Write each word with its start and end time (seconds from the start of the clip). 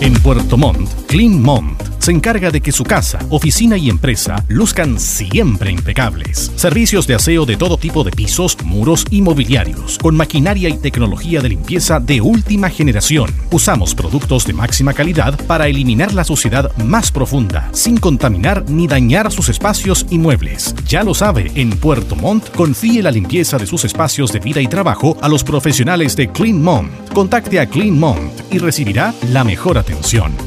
En 0.00 0.14
Puerto 0.14 0.56
Montt, 0.56 0.88
Clean 1.08 1.42
Montt 1.42 1.88
se 1.98 2.12
encarga 2.12 2.50
de 2.50 2.60
que 2.60 2.72
su 2.72 2.84
casa, 2.84 3.18
oficina 3.28 3.76
y 3.76 3.90
empresa 3.90 4.44
luzcan 4.48 4.98
siempre 4.98 5.70
impecables. 5.70 6.52
Servicios 6.56 7.06
de 7.06 7.14
aseo 7.14 7.44
de 7.44 7.56
todo 7.56 7.76
tipo 7.76 8.04
de 8.04 8.12
pisos, 8.12 8.56
muros 8.64 9.04
y 9.10 9.20
mobiliarios, 9.20 9.98
con 9.98 10.16
maquinaria 10.16 10.68
y 10.68 10.78
tecnología 10.78 11.40
de 11.42 11.50
limpieza 11.50 12.00
de 12.00 12.20
última 12.20 12.70
generación. 12.70 13.30
Usamos 13.50 13.94
productos 13.94 14.46
de 14.46 14.52
máxima 14.52 14.94
calidad 14.94 15.38
para 15.46 15.68
eliminar 15.68 16.14
la 16.14 16.24
suciedad 16.24 16.74
más 16.78 17.10
profunda, 17.10 17.68
sin 17.72 17.98
contaminar 17.98 18.64
ni 18.70 18.86
dañar 18.86 19.30
sus 19.32 19.48
espacios 19.48 20.06
y 20.08 20.18
muebles. 20.18 20.74
Ya 20.86 21.02
lo 21.02 21.12
sabe, 21.12 21.50
en 21.56 21.70
Puerto 21.70 22.16
Montt 22.16 22.50
confíe 22.54 23.02
la 23.02 23.10
limpieza 23.10 23.58
de 23.58 23.66
sus 23.66 23.84
espacios 23.84 24.32
de 24.32 24.40
vida 24.40 24.60
y 24.60 24.66
trabajo 24.66 25.18
a 25.20 25.28
los 25.28 25.44
profesionales 25.44 26.16
de 26.16 26.30
Clean 26.30 26.62
Montt. 26.62 26.90
Contacte 27.12 27.60
a 27.60 27.66
Clean 27.66 27.98
Montt 27.98 28.32
y 28.50 28.58
recibirá 28.58 29.12
la 29.30 29.44
mejor 29.44 29.76
atención. 29.76 29.87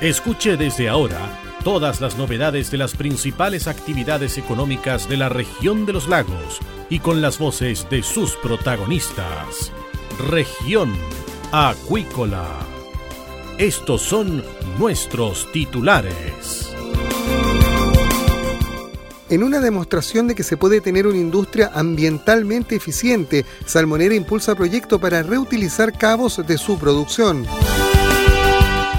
Escuche 0.01 0.57
desde 0.57 0.89
ahora 0.89 1.42
todas 1.63 2.01
las 2.01 2.17
novedades 2.17 2.71
de 2.71 2.79
las 2.79 2.95
principales 2.95 3.69
actividades 3.69 4.37
económicas 4.37 5.09
de 5.09 5.17
la 5.17 5.29
región 5.29 5.87
de 5.87 5.93
los 5.93 6.09
lagos 6.09 6.59
y 6.91 6.99
con 6.99 7.23
las 7.23 7.39
voces 7.39 7.87
de 7.89 8.03
sus 8.03 8.37
protagonistas. 8.37 9.73
Región 10.29 10.93
Acuícola. 11.53 12.47
Estos 13.59 14.03
son 14.03 14.43
nuestros 14.79 15.51
titulares. 15.53 16.75
En 19.29 19.43
una 19.43 19.61
demostración 19.61 20.29
de 20.29 20.35
que 20.35 20.43
se 20.43 20.57
puede 20.57 20.81
tener 20.81 21.07
una 21.07 21.17
industria 21.17 21.71
ambientalmente 21.75 22.75
eficiente, 22.75 23.47
Salmonera 23.65 24.15
impulsa 24.15 24.55
proyecto 24.55 24.99
para 24.99 25.23
reutilizar 25.23 25.97
cabos 25.97 26.45
de 26.47 26.59
su 26.59 26.79
producción. 26.79 27.47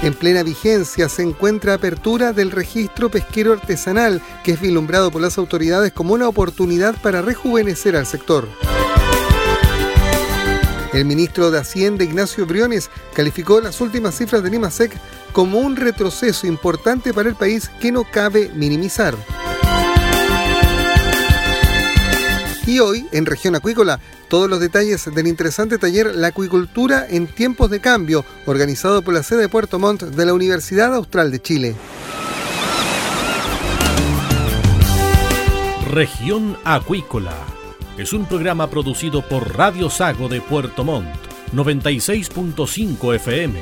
En 0.04 0.12
plena 0.12 0.42
vigencia 0.42 1.08
se 1.08 1.22
encuentra 1.22 1.72
apertura 1.72 2.34
del 2.34 2.50
registro 2.50 3.08
pesquero 3.08 3.54
artesanal, 3.54 4.20
que 4.44 4.52
es 4.52 4.60
vislumbrado 4.60 5.10
por 5.10 5.22
las 5.22 5.38
autoridades 5.38 5.94
como 5.94 6.12
una 6.12 6.28
oportunidad 6.28 6.94
para 7.00 7.22
rejuvenecer 7.22 7.96
al 7.96 8.04
sector. 8.04 8.46
El 10.92 11.06
ministro 11.06 11.50
de 11.50 11.58
Hacienda, 11.58 12.04
Ignacio 12.04 12.44
Briones, 12.44 12.90
calificó 13.14 13.62
las 13.62 13.80
últimas 13.80 14.14
cifras 14.14 14.42
de 14.42 14.50
Limasec 14.50 14.92
como 15.32 15.58
un 15.58 15.74
retroceso 15.74 16.46
importante 16.46 17.14
para 17.14 17.30
el 17.30 17.34
país 17.34 17.70
que 17.80 17.90
no 17.90 18.04
cabe 18.04 18.50
minimizar. 18.54 19.14
Y 22.66 22.78
hoy, 22.78 23.06
en 23.12 23.24
Región 23.24 23.54
Acuícola, 23.54 24.00
todos 24.28 24.48
los 24.48 24.60
detalles 24.60 25.12
del 25.14 25.26
interesante 25.26 25.78
taller 25.78 26.14
La 26.14 26.28
Acuicultura 26.28 27.06
en 27.08 27.26
tiempos 27.26 27.70
de 27.70 27.80
cambio, 27.80 28.24
organizado 28.46 29.02
por 29.02 29.14
la 29.14 29.22
sede 29.22 29.42
de 29.42 29.48
Puerto 29.48 29.78
Montt 29.78 30.02
de 30.02 30.26
la 30.26 30.34
Universidad 30.34 30.94
Austral 30.94 31.30
de 31.30 31.40
Chile. 31.40 31.76
Región 35.90 36.56
Acuícola 36.64 37.36
es 37.96 38.12
un 38.12 38.26
programa 38.26 38.68
producido 38.68 39.22
por 39.22 39.56
Radio 39.56 39.88
Sago 39.88 40.28
de 40.28 40.40
Puerto 40.40 40.82
Montt, 40.82 41.14
96.5 41.52 43.14
FM, 43.14 43.60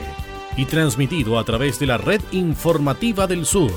y 0.56 0.64
transmitido 0.64 1.38
a 1.38 1.44
través 1.44 1.78
de 1.78 1.86
la 1.86 1.98
red 1.98 2.22
informativa 2.30 3.26
del 3.26 3.44
sur, 3.44 3.72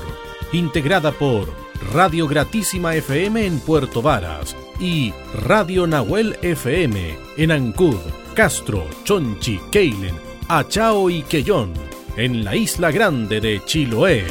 integrada 0.53 1.11
por 1.11 1.51
Radio 1.93 2.27
Gratísima 2.27 2.95
FM 2.95 3.45
en 3.45 3.59
Puerto 3.59 4.01
Varas, 4.01 4.55
y 4.79 5.13
Radio 5.33 5.87
Nahuel 5.87 6.37
FM 6.41 7.15
en 7.37 7.51
Ancud, 7.51 7.99
Castro, 8.33 8.85
Chonchi, 9.03 9.59
Keilen, 9.71 10.15
Achao 10.47 11.09
y 11.09 11.21
Quellón, 11.23 11.73
en 12.17 12.43
la 12.43 12.55
isla 12.55 12.91
grande 12.91 13.41
de 13.41 13.61
Chiloé. 13.65 14.25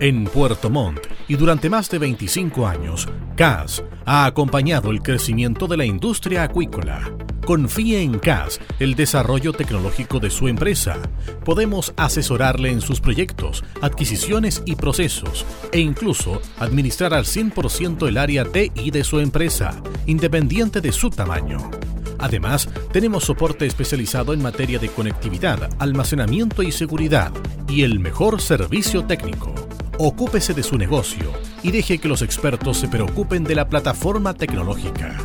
En 0.00 0.24
Puerto 0.24 0.70
Montt 0.70 1.06
y 1.26 1.36
durante 1.36 1.68
más 1.68 1.90
de 1.90 1.98
25 1.98 2.66
años, 2.66 3.08
CAS 3.36 3.82
ha 4.04 4.26
acompañado 4.26 4.90
el 4.90 5.02
crecimiento 5.02 5.66
de 5.66 5.76
la 5.76 5.84
industria 5.84 6.44
acuícola 6.44 7.17
Confíe 7.48 8.02
en 8.02 8.18
CAS, 8.18 8.60
el 8.78 8.94
desarrollo 8.94 9.54
tecnológico 9.54 10.20
de 10.20 10.28
su 10.28 10.48
empresa. 10.48 10.98
Podemos 11.46 11.94
asesorarle 11.96 12.70
en 12.70 12.82
sus 12.82 13.00
proyectos, 13.00 13.64
adquisiciones 13.80 14.62
y 14.66 14.74
procesos 14.74 15.46
e 15.72 15.80
incluso 15.80 16.42
administrar 16.58 17.14
al 17.14 17.24
100% 17.24 18.06
el 18.06 18.18
área 18.18 18.44
TI 18.44 18.90
de 18.90 19.02
su 19.02 19.18
empresa, 19.20 19.82
independiente 20.04 20.82
de 20.82 20.92
su 20.92 21.08
tamaño. 21.08 21.70
Además, 22.18 22.68
tenemos 22.92 23.24
soporte 23.24 23.64
especializado 23.64 24.34
en 24.34 24.42
materia 24.42 24.78
de 24.78 24.90
conectividad, 24.90 25.70
almacenamiento 25.78 26.62
y 26.62 26.70
seguridad 26.70 27.32
y 27.66 27.82
el 27.82 27.98
mejor 27.98 28.42
servicio 28.42 29.06
técnico. 29.06 29.54
Ocúpese 29.96 30.52
de 30.52 30.62
su 30.62 30.76
negocio 30.76 31.32
y 31.62 31.70
deje 31.70 31.96
que 31.96 32.08
los 32.08 32.20
expertos 32.20 32.76
se 32.76 32.88
preocupen 32.88 33.42
de 33.42 33.54
la 33.54 33.70
plataforma 33.70 34.34
tecnológica. 34.34 35.16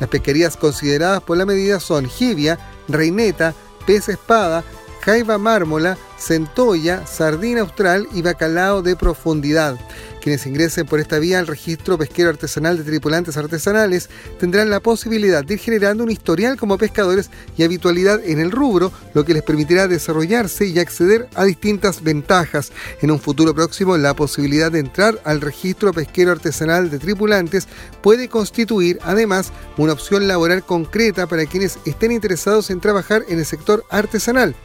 Las 0.00 0.10
pesquerías 0.10 0.56
consideradas 0.56 1.22
por 1.22 1.36
la 1.38 1.46
medida 1.46 1.80
son 1.80 2.06
jibia, 2.06 2.58
reineta, 2.88 3.54
pez 3.86 4.08
espada, 4.08 4.64
jaiba 5.04 5.38
mármola, 5.38 5.96
centolla, 6.18 7.06
sardina 7.06 7.60
austral 7.60 8.08
y 8.12 8.22
bacalao 8.22 8.82
de 8.82 8.96
profundidad. 8.96 9.78
Quienes 10.24 10.46
ingresen 10.46 10.86
por 10.86 11.00
esta 11.00 11.18
vía 11.18 11.38
al 11.38 11.46
registro 11.46 11.98
pesquero 11.98 12.30
artesanal 12.30 12.78
de 12.78 12.84
tripulantes 12.84 13.36
artesanales 13.36 14.08
tendrán 14.40 14.70
la 14.70 14.80
posibilidad 14.80 15.44
de 15.44 15.52
ir 15.52 15.60
generando 15.60 16.02
un 16.02 16.10
historial 16.10 16.56
como 16.56 16.78
pescadores 16.78 17.28
y 17.58 17.62
habitualidad 17.62 18.24
en 18.24 18.40
el 18.40 18.50
rubro, 18.50 18.90
lo 19.12 19.26
que 19.26 19.34
les 19.34 19.42
permitirá 19.42 19.86
desarrollarse 19.86 20.64
y 20.64 20.78
acceder 20.78 21.28
a 21.34 21.44
distintas 21.44 22.02
ventajas. 22.02 22.72
En 23.02 23.10
un 23.10 23.20
futuro 23.20 23.54
próximo, 23.54 23.98
la 23.98 24.16
posibilidad 24.16 24.72
de 24.72 24.78
entrar 24.78 25.20
al 25.24 25.42
registro 25.42 25.92
pesquero 25.92 26.32
artesanal 26.32 26.88
de 26.88 26.98
tripulantes 26.98 27.68
puede 28.00 28.30
constituir 28.30 29.00
además 29.02 29.52
una 29.76 29.92
opción 29.92 30.26
laboral 30.26 30.64
concreta 30.64 31.26
para 31.26 31.44
quienes 31.44 31.78
estén 31.84 32.12
interesados 32.12 32.70
en 32.70 32.80
trabajar 32.80 33.26
en 33.28 33.40
el 33.40 33.44
sector 33.44 33.84
artesanal. 33.90 34.56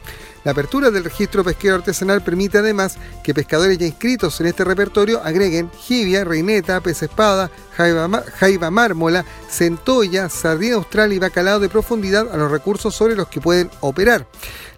La 0.42 0.52
apertura 0.52 0.90
del 0.90 1.04
registro 1.04 1.44
pesquero 1.44 1.74
artesanal 1.74 2.22
permite 2.22 2.56
además 2.56 2.96
que 3.22 3.34
pescadores 3.34 3.76
ya 3.76 3.86
inscritos 3.86 4.40
en 4.40 4.46
este 4.46 4.64
repertorio 4.64 5.22
agreguen 5.22 5.49
jibia, 5.86 6.24
reineta, 6.24 6.80
pez 6.80 7.02
espada, 7.02 7.50
jaiba, 7.80 8.70
mármola, 8.70 9.24
centolla, 9.48 10.28
sardina 10.28 10.76
austral 10.76 11.12
y 11.12 11.18
bacalao 11.18 11.58
de 11.58 11.68
profundidad 11.68 12.32
a 12.32 12.36
los 12.36 12.50
recursos 12.50 12.94
sobre 12.94 13.16
los 13.16 13.28
que 13.28 13.40
pueden 13.40 13.70
operar. 13.80 14.26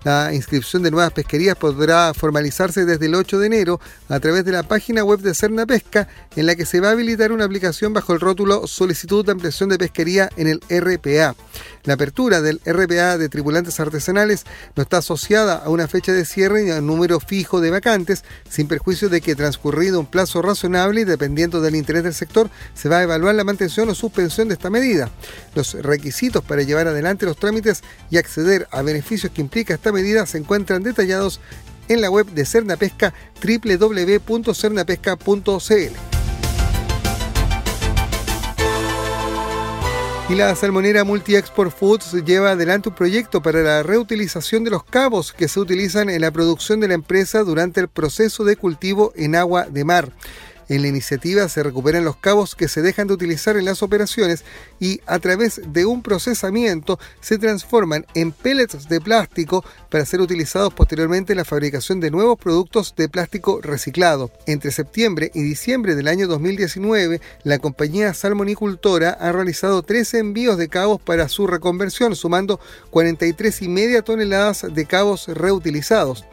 La 0.05 0.35
inscripción 0.35 0.83
de 0.83 0.91
nuevas 0.91 1.13
pesquerías 1.13 1.57
podrá 1.57 2.13
formalizarse 2.13 2.85
desde 2.85 3.07
el 3.07 3.15
8 3.15 3.39
de 3.39 3.47
enero 3.47 3.81
a 4.09 4.19
través 4.19 4.45
de 4.45 4.51
la 4.51 4.65
página 4.65 5.05
web 5.05 5.21
de 5.21 5.33
Cerna 5.33 5.65
Pesca, 5.65 6.09
en 6.35 6.47
la 6.47 6.57
que 6.57 6.67
se 6.67 6.81
va 6.81 6.89
a 6.89 6.93
habilitar 6.93 7.31
una 7.31 7.45
aplicación 7.45 7.93
bajo 7.93 8.13
el 8.13 8.19
rótulo 8.19 8.67
Solicitud 8.67 9.25
de 9.25 9.33
ampliación 9.33 9.69
de 9.69 9.79
pesquería 9.79 10.29
en 10.37 10.49
el 10.49 10.61
RPA. 10.69 11.37
La 11.85 11.95
apertura 11.95 12.41
del 12.41 12.61
RPA 12.65 13.17
de 13.17 13.29
tripulantes 13.29 13.79
artesanales 13.79 14.45
no 14.75 14.83
está 14.83 14.99
asociada 14.99 15.57
a 15.65 15.69
una 15.69 15.87
fecha 15.87 16.13
de 16.13 16.25
cierre 16.25 16.65
ni 16.65 16.71
a 16.73 16.79
un 16.79 16.87
número 16.87 17.21
fijo 17.21 17.61
de 17.61 17.71
vacantes, 17.71 18.25
sin 18.49 18.67
perjuicio 18.67 19.09
de 19.09 19.21
que 19.21 19.37
transcurrido 19.37 20.01
un 20.01 20.07
plazo 20.07 20.43
razonable 20.43 21.03
y 21.03 21.05
dependiendo 21.05 21.61
del 21.61 21.77
interés 21.77 22.03
del 22.03 22.15
sector, 22.15 22.51
se 22.75 22.89
va 22.89 22.92
a 22.99 23.03
evaluar 23.03 23.35
la 23.35 23.45
mantención 23.45 23.89
o 23.89 23.95
suspensión 23.95 24.49
de 24.49 24.55
esta 24.55 24.71
medida. 24.71 25.11
Los 25.55 25.75
requisitos 25.75 26.43
para 26.43 26.63
llevar 26.63 26.89
adelante 26.89 27.27
los 27.27 27.37
trámites 27.37 27.83
y 28.11 28.19
acceder 28.19 28.67
a 28.71 28.83
beneficios 28.83 29.33
que 29.33 29.41
implica 29.41 29.75
esta 29.75 29.93
medida 29.93 30.27
se 30.27 30.39
encuentran 30.39 30.83
detallados 30.83 31.41
en 31.89 32.01
la 32.01 32.11
web 32.11 32.27
de 32.27 32.45
Cernapesca 32.45 33.15
www.cernapesca.cl. 33.43 35.93
Y 40.29 40.35
la 40.35 40.55
salmonera 40.57 41.05
Multi 41.05 41.37
Export 41.37 41.77
Foods 41.77 42.25
lleva 42.25 42.53
adelante 42.53 42.89
un 42.89 42.95
proyecto 42.95 43.43
para 43.43 43.61
la 43.61 43.83
reutilización 43.83 44.65
de 44.65 44.71
los 44.71 44.83
cabos 44.83 45.31
que 45.31 45.47
se 45.47 45.61
utilizan 45.61 46.09
en 46.09 46.23
la 46.23 46.31
producción 46.31 46.81
de 46.81 46.89
la 46.89 46.95
empresa 46.95 47.41
durante 47.41 47.81
el 47.81 47.89
proceso 47.89 48.43
de 48.43 48.57
cultivo 48.57 49.13
en 49.15 49.37
agua 49.37 49.67
de 49.67 49.85
mar. 49.85 50.11
En 50.73 50.81
la 50.81 50.89
iniciativa 50.89 51.47
se 51.51 51.63
recuperan 51.63 52.07
los 52.07 52.17
cabos 52.17 52.55
que 52.55 52.67
se 52.67 52.81
dejan 52.81 53.07
de 53.07 53.13
utilizar 53.13 53.59
en 53.59 53.67
las 53.67 53.83
operaciones 53.83 54.43
y 54.81 55.03
a 55.05 55.19
través 55.19 55.61
de 55.67 55.85
un 55.85 56.01
procesamiento 56.03 56.99
se 57.21 57.37
transforman 57.37 58.07
en 58.15 58.33
pellets 58.33 58.89
de 58.89 58.99
plástico 58.99 59.63
para 59.91 60.07
ser 60.07 60.23
utilizados 60.23 60.73
posteriormente 60.73 61.35
en 61.35 61.37
la 61.37 61.45
fabricación 61.45 62.01
de 62.01 62.11
nuevos 62.11 62.39
productos 62.39 62.95
de 62.97 63.11
plástico 63.11 63.61
reciclado. 63.61 64.31
Entre 64.47 64.71
septiembre 64.71 65.31
y 65.35 65.43
diciembre 65.43 65.95
del 65.95 66.09
año 66.09 66.27
2019, 66.27 67.21
la 67.45 67.59
compañía 67.59 68.15
salmonicultora 68.15 69.11
ha 69.11 69.31
realizado 69.31 69.83
13 69.83 70.21
envíos 70.21 70.57
de 70.57 70.71
cabos 70.71 71.03
para 71.03 71.29
su 71.29 71.47
reconversión, 71.47 72.17
sumando 72.17 72.59
43,5 72.91 74.03
toneladas 74.05 74.65
de 74.73 74.87
cabos 74.87 75.29
reutilizados. 75.29 76.25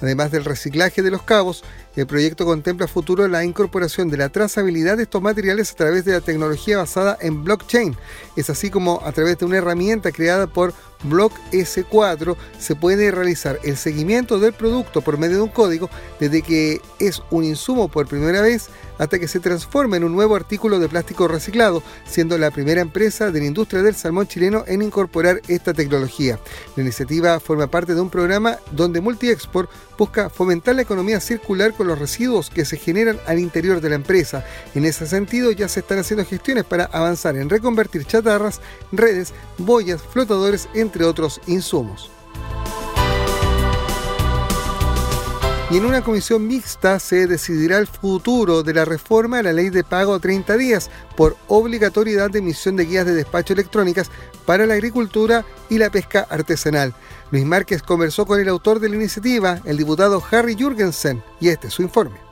Además 0.00 0.30
del 0.30 0.44
reciclaje 0.44 1.02
de 1.02 1.10
los 1.10 1.22
cabos, 1.22 1.64
el 1.96 2.06
proyecto 2.06 2.44
contempla 2.44 2.86
a 2.86 2.88
futuro 2.88 3.26
la 3.26 3.44
incorporación 3.44 4.08
de 4.08 4.16
la 4.16 4.28
trazabilidad 4.28 4.96
de 4.96 5.02
estos 5.04 5.20
materiales 5.20 5.72
a 5.72 5.74
través 5.74 6.04
de 6.04 6.12
la 6.12 6.20
tecnología 6.20 6.78
basada 6.78 7.18
en 7.20 7.42
blockchain. 7.42 7.96
Es 8.36 8.50
así 8.50 8.70
como 8.70 9.00
a 9.04 9.12
través 9.12 9.38
de 9.38 9.46
una 9.46 9.56
herramienta 9.58 10.12
creada 10.12 10.46
por 10.46 10.72
Block 11.04 11.32
S4 11.52 12.36
se 12.58 12.74
puede 12.74 13.10
realizar 13.10 13.58
el 13.62 13.76
seguimiento 13.76 14.38
del 14.38 14.52
producto 14.52 15.00
por 15.00 15.16
medio 15.16 15.36
de 15.36 15.42
un 15.42 15.48
código 15.48 15.88
desde 16.18 16.42
que 16.42 16.80
es 16.98 17.22
un 17.30 17.44
insumo 17.44 17.88
por 17.88 18.08
primera 18.08 18.40
vez 18.40 18.68
hasta 18.98 19.18
que 19.20 19.28
se 19.28 19.38
transforma 19.38 19.96
en 19.96 20.02
un 20.02 20.12
nuevo 20.12 20.34
artículo 20.34 20.80
de 20.80 20.88
plástico 20.88 21.28
reciclado, 21.28 21.84
siendo 22.04 22.36
la 22.36 22.50
primera 22.50 22.80
empresa 22.80 23.30
de 23.30 23.38
la 23.38 23.46
industria 23.46 23.82
del 23.82 23.94
salmón 23.94 24.26
chileno 24.26 24.64
en 24.66 24.82
incorporar 24.82 25.40
esta 25.46 25.72
tecnología. 25.72 26.40
La 26.74 26.82
iniciativa 26.82 27.38
forma 27.38 27.68
parte 27.68 27.94
de 27.94 28.00
un 28.00 28.10
programa 28.10 28.58
donde 28.72 29.00
Multiexport 29.00 29.70
busca 29.98 30.30
fomentar 30.30 30.76
la 30.76 30.82
economía 30.82 31.20
circular 31.20 31.74
con 31.74 31.88
los 31.88 31.98
residuos 31.98 32.48
que 32.48 32.64
se 32.64 32.78
generan 32.78 33.18
al 33.26 33.40
interior 33.40 33.80
de 33.80 33.90
la 33.90 33.96
empresa. 33.96 34.46
En 34.74 34.84
ese 34.84 35.06
sentido 35.06 35.50
ya 35.50 35.68
se 35.68 35.80
están 35.80 35.98
haciendo 35.98 36.24
gestiones 36.24 36.64
para 36.64 36.84
avanzar 36.84 37.36
en 37.36 37.50
reconvertir 37.50 38.04
chatarras, 38.04 38.60
redes, 38.92 39.34
boyas, 39.58 40.00
flotadores, 40.00 40.68
entre 40.74 41.04
otros 41.04 41.40
insumos. 41.46 42.10
Y 45.70 45.76
en 45.76 45.84
una 45.84 46.02
comisión 46.02 46.46
mixta 46.46 46.98
se 46.98 47.26
decidirá 47.26 47.76
el 47.76 47.86
futuro 47.86 48.62
de 48.62 48.72
la 48.72 48.86
reforma 48.86 49.40
a 49.40 49.42
la 49.42 49.52
ley 49.52 49.68
de 49.68 49.84
pago 49.84 50.14
a 50.14 50.18
30 50.18 50.56
días 50.56 50.90
por 51.14 51.36
obligatoriedad 51.46 52.30
de 52.30 52.38
emisión 52.38 52.76
de 52.76 52.86
guías 52.86 53.04
de 53.04 53.14
despacho 53.14 53.52
electrónicas 53.52 54.10
para 54.46 54.64
la 54.64 54.74
agricultura 54.74 55.44
y 55.68 55.76
la 55.76 55.90
pesca 55.90 56.26
artesanal. 56.30 56.94
Luis 57.30 57.44
Márquez 57.44 57.82
conversó 57.82 58.24
con 58.24 58.40
el 58.40 58.48
autor 58.48 58.80
de 58.80 58.88
la 58.88 58.96
iniciativa, 58.96 59.60
el 59.66 59.76
diputado 59.76 60.22
Harry 60.30 60.54
Jürgensen, 60.54 61.22
y 61.38 61.48
este 61.48 61.66
es 61.66 61.74
su 61.74 61.82
informe. 61.82 62.27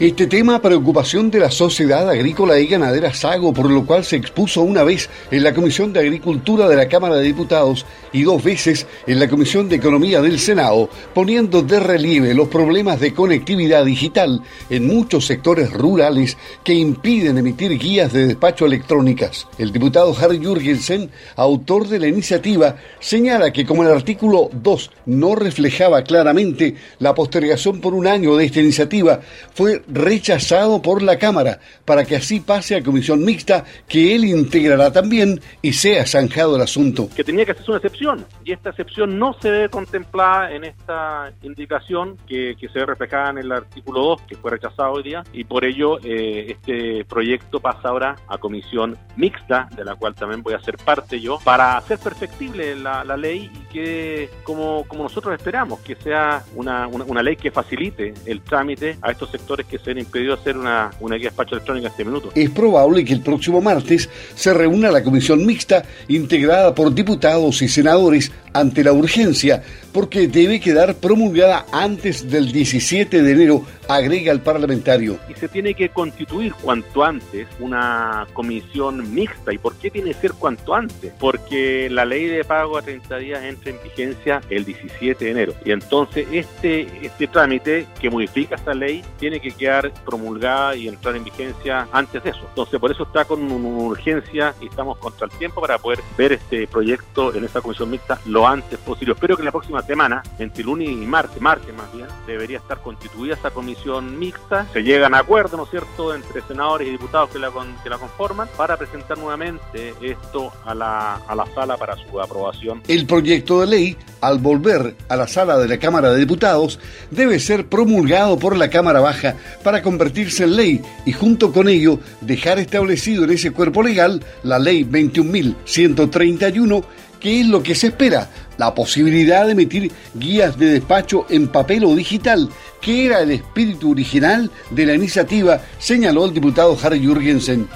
Este 0.00 0.26
tema 0.26 0.62
preocupación 0.62 1.30
de 1.30 1.40
la 1.40 1.50
sociedad 1.50 2.08
agrícola 2.08 2.58
y 2.58 2.66
ganadera 2.66 3.12
Sago, 3.12 3.52
por 3.52 3.68
lo 3.68 3.84
cual 3.84 4.02
se 4.02 4.16
expuso 4.16 4.62
una 4.62 4.82
vez 4.82 5.10
en 5.30 5.44
la 5.44 5.52
Comisión 5.52 5.92
de 5.92 6.00
Agricultura 6.00 6.66
de 6.68 6.76
la 6.76 6.88
Cámara 6.88 7.16
de 7.16 7.24
Diputados 7.24 7.84
y 8.10 8.22
dos 8.22 8.42
veces 8.42 8.86
en 9.06 9.20
la 9.20 9.28
Comisión 9.28 9.68
de 9.68 9.76
Economía 9.76 10.22
del 10.22 10.38
Senado, 10.38 10.88
poniendo 11.12 11.60
de 11.60 11.80
relieve 11.80 12.32
los 12.32 12.48
problemas 12.48 12.98
de 12.98 13.12
conectividad 13.12 13.84
digital 13.84 14.40
en 14.70 14.86
muchos 14.86 15.26
sectores 15.26 15.70
rurales 15.70 16.38
que 16.64 16.72
impiden 16.72 17.36
emitir 17.36 17.76
guías 17.78 18.10
de 18.10 18.26
despacho 18.26 18.64
electrónicas. 18.64 19.48
El 19.58 19.70
diputado 19.70 20.16
Harry 20.18 20.38
Jürgensen, 20.38 21.10
autor 21.36 21.88
de 21.88 21.98
la 21.98 22.08
iniciativa, 22.08 22.76
señala 23.00 23.52
que 23.52 23.66
como 23.66 23.82
el 23.82 23.92
artículo 23.92 24.48
2 24.50 24.90
no 25.04 25.34
reflejaba 25.34 26.04
claramente 26.04 26.74
la 27.00 27.14
postergación 27.14 27.82
por 27.82 27.92
un 27.92 28.06
año 28.06 28.34
de 28.36 28.46
esta 28.46 28.60
iniciativa, 28.60 29.20
fue 29.52 29.69
fue 29.70 29.82
rechazado 29.88 30.82
por 30.82 31.02
la 31.02 31.18
Cámara 31.18 31.60
para 31.84 32.04
que 32.04 32.16
así 32.16 32.40
pase 32.40 32.76
a 32.76 32.82
comisión 32.82 33.24
mixta 33.24 33.64
que 33.88 34.14
él 34.14 34.24
integrará 34.24 34.92
también 34.92 35.40
y 35.62 35.72
sea 35.72 36.06
zanjado 36.06 36.56
el 36.56 36.62
asunto. 36.62 37.08
Que 37.14 37.24
tenía 37.24 37.44
que 37.44 37.52
hacerse 37.52 37.70
una 37.70 37.78
excepción 37.78 38.26
y 38.44 38.52
esta 38.52 38.70
excepción 38.70 39.18
no 39.18 39.34
se 39.40 39.50
ve 39.50 39.68
contemplada 39.68 40.52
en 40.52 40.64
esta 40.64 41.32
indicación 41.42 42.16
que, 42.26 42.56
se 42.60 42.78
ve 42.78 42.86
reflejada 42.86 43.30
en 43.30 43.38
el 43.38 43.52
artículo 43.52 44.00
2 44.00 44.22
que 44.22 44.36
fue 44.36 44.52
rechazado 44.52 44.92
hoy 44.92 45.02
día 45.02 45.24
y 45.32 45.44
por 45.44 45.64
ello 45.64 45.98
eh, 46.04 46.46
este 46.56 47.04
proyecto 47.04 47.58
pasa 47.58 47.88
ahora 47.88 48.16
a 48.28 48.38
comisión 48.38 48.96
mixta 49.16 49.68
de 49.74 49.84
la 49.84 49.96
cual 49.96 50.14
también 50.14 50.42
voy 50.42 50.54
a 50.54 50.60
ser 50.60 50.76
parte 50.76 51.20
yo 51.20 51.38
para 51.42 51.76
hacer 51.76 51.98
perfectible 51.98 52.76
la, 52.76 53.04
ley 53.16 53.50
y 53.52 53.72
que 53.72 54.30
como, 54.44 54.84
como 54.86 55.02
nosotros 55.02 55.34
esperamos 55.34 55.80
que 55.80 55.96
sea 55.96 56.44
una, 56.54 56.86
una, 56.86 57.22
ley 57.22 57.36
que 57.36 57.50
facilite 57.50 58.14
el 58.24 58.40
trámite 58.42 58.96
a 59.02 59.10
estos 59.10 59.30
sectores 59.30 59.59
que 59.66 59.78
se 59.78 59.90
han 59.90 59.98
impedido 59.98 60.34
hacer 60.34 60.56
una, 60.56 60.90
una 61.00 61.16
guía 61.16 61.24
de 61.24 61.30
despacho 61.30 61.54
electrónica 61.54 61.86
en 61.86 61.90
este 61.92 62.04
minuto. 62.04 62.30
Es 62.34 62.50
probable 62.50 63.04
que 63.04 63.12
el 63.12 63.22
próximo 63.22 63.60
martes 63.60 64.08
se 64.34 64.54
reúna 64.54 64.90
la 64.90 65.02
comisión 65.02 65.44
mixta 65.44 65.84
integrada 66.08 66.74
por 66.74 66.94
diputados 66.94 67.62
y 67.62 67.68
senadores 67.68 68.32
ante 68.52 68.82
la 68.82 68.92
urgencia 68.92 69.62
porque 69.92 70.28
debe 70.28 70.60
quedar 70.60 70.94
promulgada 70.94 71.66
antes 71.72 72.30
del 72.30 72.52
17 72.52 73.22
de 73.22 73.32
enero, 73.32 73.64
agrega 73.94 74.32
el 74.32 74.40
parlamentario. 74.40 75.18
Y 75.28 75.34
se 75.34 75.48
tiene 75.48 75.74
que 75.74 75.88
constituir 75.88 76.54
cuanto 76.54 77.04
antes 77.04 77.48
una 77.58 78.26
comisión 78.32 79.12
mixta. 79.12 79.52
¿Y 79.52 79.58
por 79.58 79.74
qué 79.76 79.90
tiene 79.90 80.12
que 80.12 80.20
ser 80.20 80.32
cuanto 80.34 80.74
antes? 80.74 81.12
Porque 81.18 81.88
la 81.90 82.04
ley 82.04 82.26
de 82.26 82.44
pago 82.44 82.78
a 82.78 82.82
30 82.82 83.16
días 83.18 83.42
entra 83.42 83.70
en 83.70 83.82
vigencia 83.82 84.40
el 84.48 84.64
17 84.64 85.24
de 85.24 85.30
enero. 85.30 85.54
Y 85.64 85.72
entonces 85.72 86.26
este, 86.32 87.04
este 87.04 87.26
trámite 87.26 87.86
que 88.00 88.10
modifica 88.10 88.54
esta 88.54 88.74
ley 88.74 89.02
tiene 89.18 89.40
que 89.40 89.50
quedar 89.50 89.92
promulgada 90.04 90.76
y 90.76 90.88
entrar 90.88 91.16
en 91.16 91.24
vigencia 91.24 91.88
antes 91.92 92.22
de 92.22 92.30
eso. 92.30 92.40
Entonces 92.48 92.78
por 92.78 92.90
eso 92.90 93.02
está 93.02 93.24
con 93.24 93.42
una 93.50 93.68
urgencia 93.68 94.54
y 94.60 94.66
estamos 94.66 94.98
contra 94.98 95.26
el 95.26 95.32
tiempo 95.32 95.60
para 95.60 95.78
poder 95.78 96.00
ver 96.16 96.32
este 96.32 96.66
proyecto 96.66 97.34
en 97.34 97.44
esta 97.44 97.60
comisión 97.60 97.90
mixta 97.90 98.20
lo 98.26 98.46
antes 98.46 98.78
posible. 98.78 99.14
Espero 99.14 99.36
que 99.36 99.42
la 99.42 99.50
próxima 99.50 99.82
semana, 99.82 100.22
entre 100.38 100.64
lunes 100.64 100.88
y 100.88 100.94
martes, 100.94 101.40
martes 101.40 101.74
más 101.74 101.92
bien, 101.92 102.06
debería 102.26 102.58
estar 102.58 102.80
constituida 102.80 103.34
esta 103.34 103.50
comisión 103.50 103.79
mixta. 103.86 104.66
Se 104.72 104.82
llegan 104.82 105.14
a 105.14 105.20
acuerdo, 105.20 105.56
¿no 105.56 105.62
es 105.64 105.70
cierto?, 105.70 106.14
entre 106.14 106.42
senadores 106.42 106.88
y 106.88 106.92
diputados 106.92 107.30
que 107.30 107.38
la, 107.38 107.50
que 107.82 107.90
la 107.90 107.98
conforman 107.98 108.48
para 108.56 108.76
presentar 108.76 109.18
nuevamente 109.18 109.94
esto 110.00 110.52
a 110.64 110.74
la, 110.74 111.16
a 111.16 111.34
la 111.34 111.46
sala 111.54 111.76
para 111.76 111.96
su 111.96 112.20
aprobación. 112.20 112.82
El 112.88 113.06
proyecto 113.06 113.60
de 113.60 113.66
ley, 113.66 113.96
al 114.20 114.38
volver 114.38 114.96
a 115.08 115.16
la 115.16 115.26
sala 115.26 115.58
de 115.58 115.68
la 115.68 115.78
Cámara 115.78 116.10
de 116.10 116.18
Diputados, 116.18 116.78
debe 117.10 117.40
ser 117.40 117.68
promulgado 117.68 118.38
por 118.38 118.56
la 118.56 118.70
Cámara 118.70 119.00
Baja 119.00 119.36
para 119.62 119.82
convertirse 119.82 120.44
en 120.44 120.56
ley 120.56 120.80
y 121.06 121.12
junto 121.12 121.52
con 121.52 121.68
ello 121.68 121.98
dejar 122.20 122.58
establecido 122.58 123.24
en 123.24 123.30
ese 123.30 123.52
cuerpo 123.52 123.82
legal 123.82 124.22
la 124.42 124.58
ley 124.58 124.84
21.131 124.84 126.84
¿Qué 127.20 127.42
es 127.42 127.46
lo 127.46 127.62
que 127.62 127.74
se 127.74 127.88
espera? 127.88 128.30
La 128.60 128.74
posibilidad 128.74 129.46
de 129.46 129.52
emitir 129.52 129.90
guías 130.12 130.58
de 130.58 130.66
despacho 130.66 131.24
en 131.30 131.48
papel 131.48 131.82
o 131.86 131.96
digital, 131.96 132.50
que 132.82 133.06
era 133.06 133.20
el 133.20 133.30
espíritu 133.30 133.92
original 133.92 134.50
de 134.68 134.84
la 134.84 134.92
iniciativa, 134.92 135.62
señaló 135.78 136.26
el 136.26 136.34
diputado 136.34 136.76
Harry 136.82 137.00
Jürgensen. 137.00 137.66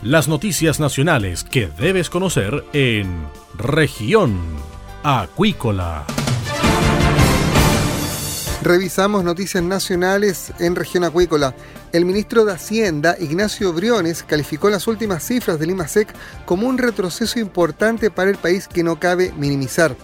Las 0.00 0.28
noticias 0.28 0.78
nacionales 0.78 1.42
que 1.42 1.66
debes 1.66 2.08
conocer 2.08 2.64
en 2.72 3.26
región 3.58 4.38
acuícola. 5.02 6.04
Revisamos 8.62 9.24
noticias 9.24 9.60
nacionales 9.60 10.52
en 10.60 10.76
región 10.76 11.02
acuícola. 11.02 11.52
El 11.92 12.04
ministro 12.04 12.44
de 12.44 12.52
Hacienda, 12.52 13.16
Ignacio 13.18 13.72
Briones, 13.72 14.22
calificó 14.22 14.70
las 14.70 14.86
últimas 14.86 15.24
cifras 15.24 15.58
del 15.58 15.70
IMASEC 15.70 16.14
como 16.44 16.68
un 16.68 16.78
retroceso 16.78 17.40
importante 17.40 18.12
para 18.12 18.30
el 18.30 18.36
país 18.36 18.68
que 18.68 18.84
no 18.84 19.00
cabe 19.00 19.32
minimizar. 19.36 19.96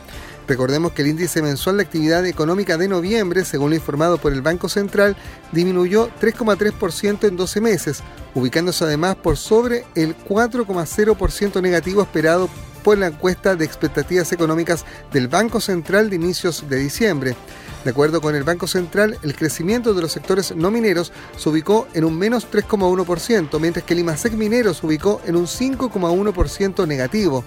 Recordemos 0.49 0.91
que 0.91 1.03
el 1.03 1.09
índice 1.09 1.41
mensual 1.41 1.77
de 1.77 1.85
actividad 1.85 2.27
económica 2.27 2.77
de 2.77 2.89
noviembre, 2.89 3.45
según 3.45 3.71
lo 3.71 3.77
informado 3.77 4.19
por 4.19 4.33
el 4.33 4.43
Banco 4.43 4.69
Central, 4.69 5.17
disminuyó 5.53 6.09
3,3% 6.21 7.29
en 7.29 7.37
12 7.37 7.61
meses, 7.61 8.03
ubicándose 8.35 8.83
además 8.83 9.15
por 9.15 9.37
sobre 9.37 9.85
el 9.95 10.17
4,0% 10.17 11.63
negativo 11.63 12.03
esperado 12.03 12.49
por 12.89 12.97
la 12.97 13.09
encuesta 13.09 13.55
de 13.55 13.67
expectativas 13.67 14.33
económicas 14.33 14.87
del 15.13 15.29
Banco 15.29 15.61
Central 15.61 16.09
de 16.09 16.17
inicios 16.17 16.71
de 16.71 16.79
diciembre. 16.79 17.37
De 17.85 17.91
acuerdo 17.91 18.23
con 18.23 18.35
el 18.35 18.45
Banco 18.45 18.67
Central, 18.67 19.19
el 19.23 19.37
crecimiento 19.37 19.93
de 19.93 20.01
los 20.01 20.13
sectores 20.13 20.57
no 20.57 20.71
mineros 20.71 21.13
se 21.37 21.51
ubicó 21.51 21.87
en 21.93 22.05
un 22.05 22.19
menos 22.19 22.51
3,1%, 22.51 23.61
mientras 23.61 23.85
que 23.85 23.93
el 23.93 24.01
IMASEC 24.01 24.33
minero 24.33 24.73
se 24.73 24.87
ubicó 24.87 25.21
en 25.27 25.37
un 25.37 25.45
5,1% 25.45 26.89
negativo. 26.89 27.45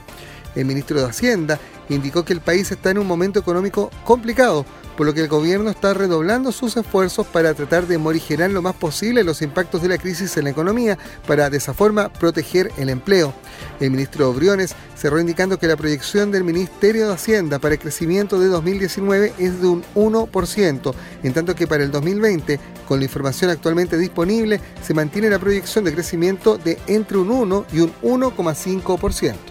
El 0.55 0.65
ministro 0.65 0.99
de 0.99 1.09
Hacienda 1.09 1.59
indicó 1.89 2.23
que 2.23 2.33
el 2.33 2.41
país 2.41 2.71
está 2.71 2.91
en 2.91 2.97
un 2.97 3.07
momento 3.07 3.39
económico 3.39 3.89
complicado, 4.05 4.65
por 4.97 5.05
lo 5.05 5.13
que 5.13 5.21
el 5.21 5.27
gobierno 5.27 5.69
está 5.69 5.93
redoblando 5.93 6.51
sus 6.51 6.77
esfuerzos 6.77 7.25
para 7.25 7.53
tratar 7.53 7.87
de 7.87 7.97
morigerar 7.97 8.51
lo 8.51 8.61
más 8.61 8.75
posible 8.75 9.23
los 9.23 9.41
impactos 9.41 9.81
de 9.81 9.89
la 9.89 9.97
crisis 9.97 10.35
en 10.37 10.45
la 10.45 10.49
economía, 10.51 10.97
para 11.27 11.49
de 11.49 11.57
esa 11.57 11.73
forma 11.73 12.09
proteger 12.09 12.71
el 12.77 12.89
empleo. 12.89 13.33
El 13.79 13.91
ministro 13.91 14.33
Briones 14.33 14.75
cerró 14.95 15.19
indicando 15.19 15.57
que 15.57 15.67
la 15.67 15.77
proyección 15.77 16.31
del 16.31 16.43
Ministerio 16.43 17.07
de 17.07 17.13
Hacienda 17.13 17.59
para 17.59 17.75
el 17.75 17.81
crecimiento 17.81 18.39
de 18.39 18.47
2019 18.47 19.33
es 19.37 19.61
de 19.61 19.67
un 19.67 19.83
1%, 19.95 20.93
en 21.23 21.33
tanto 21.33 21.55
que 21.55 21.67
para 21.67 21.83
el 21.83 21.91
2020, 21.91 22.59
con 22.87 22.99
la 22.99 23.05
información 23.05 23.49
actualmente 23.49 23.97
disponible, 23.97 24.59
se 24.83 24.93
mantiene 24.93 25.29
la 25.29 25.39
proyección 25.39 25.83
de 25.83 25.93
crecimiento 25.93 26.57
de 26.57 26.77
entre 26.87 27.17
un 27.17 27.31
1 27.31 27.65
y 27.73 27.79
un 27.79 27.93
1,5%. 28.01 29.50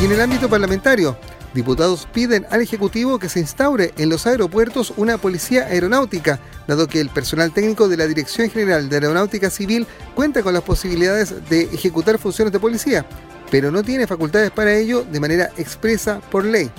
Y 0.00 0.04
en 0.04 0.12
el 0.12 0.20
ámbito 0.20 0.50
parlamentario, 0.50 1.16
diputados 1.54 2.06
piden 2.12 2.46
al 2.50 2.60
Ejecutivo 2.60 3.18
que 3.18 3.30
se 3.30 3.40
instaure 3.40 3.94
en 3.96 4.10
los 4.10 4.26
aeropuertos 4.26 4.92
una 4.98 5.16
policía 5.16 5.64
aeronáutica, 5.64 6.38
dado 6.66 6.86
que 6.86 7.00
el 7.00 7.08
personal 7.08 7.50
técnico 7.50 7.88
de 7.88 7.96
la 7.96 8.06
Dirección 8.06 8.50
General 8.50 8.90
de 8.90 8.96
Aeronáutica 8.96 9.48
Civil 9.48 9.86
cuenta 10.14 10.42
con 10.42 10.52
las 10.52 10.62
posibilidades 10.62 11.48
de 11.48 11.62
ejecutar 11.62 12.18
funciones 12.18 12.52
de 12.52 12.60
policía, 12.60 13.06
pero 13.50 13.70
no 13.70 13.82
tiene 13.82 14.06
facultades 14.06 14.50
para 14.50 14.74
ello 14.74 15.02
de 15.10 15.18
manera 15.18 15.48
expresa 15.56 16.20
por 16.30 16.44
ley. 16.44 16.70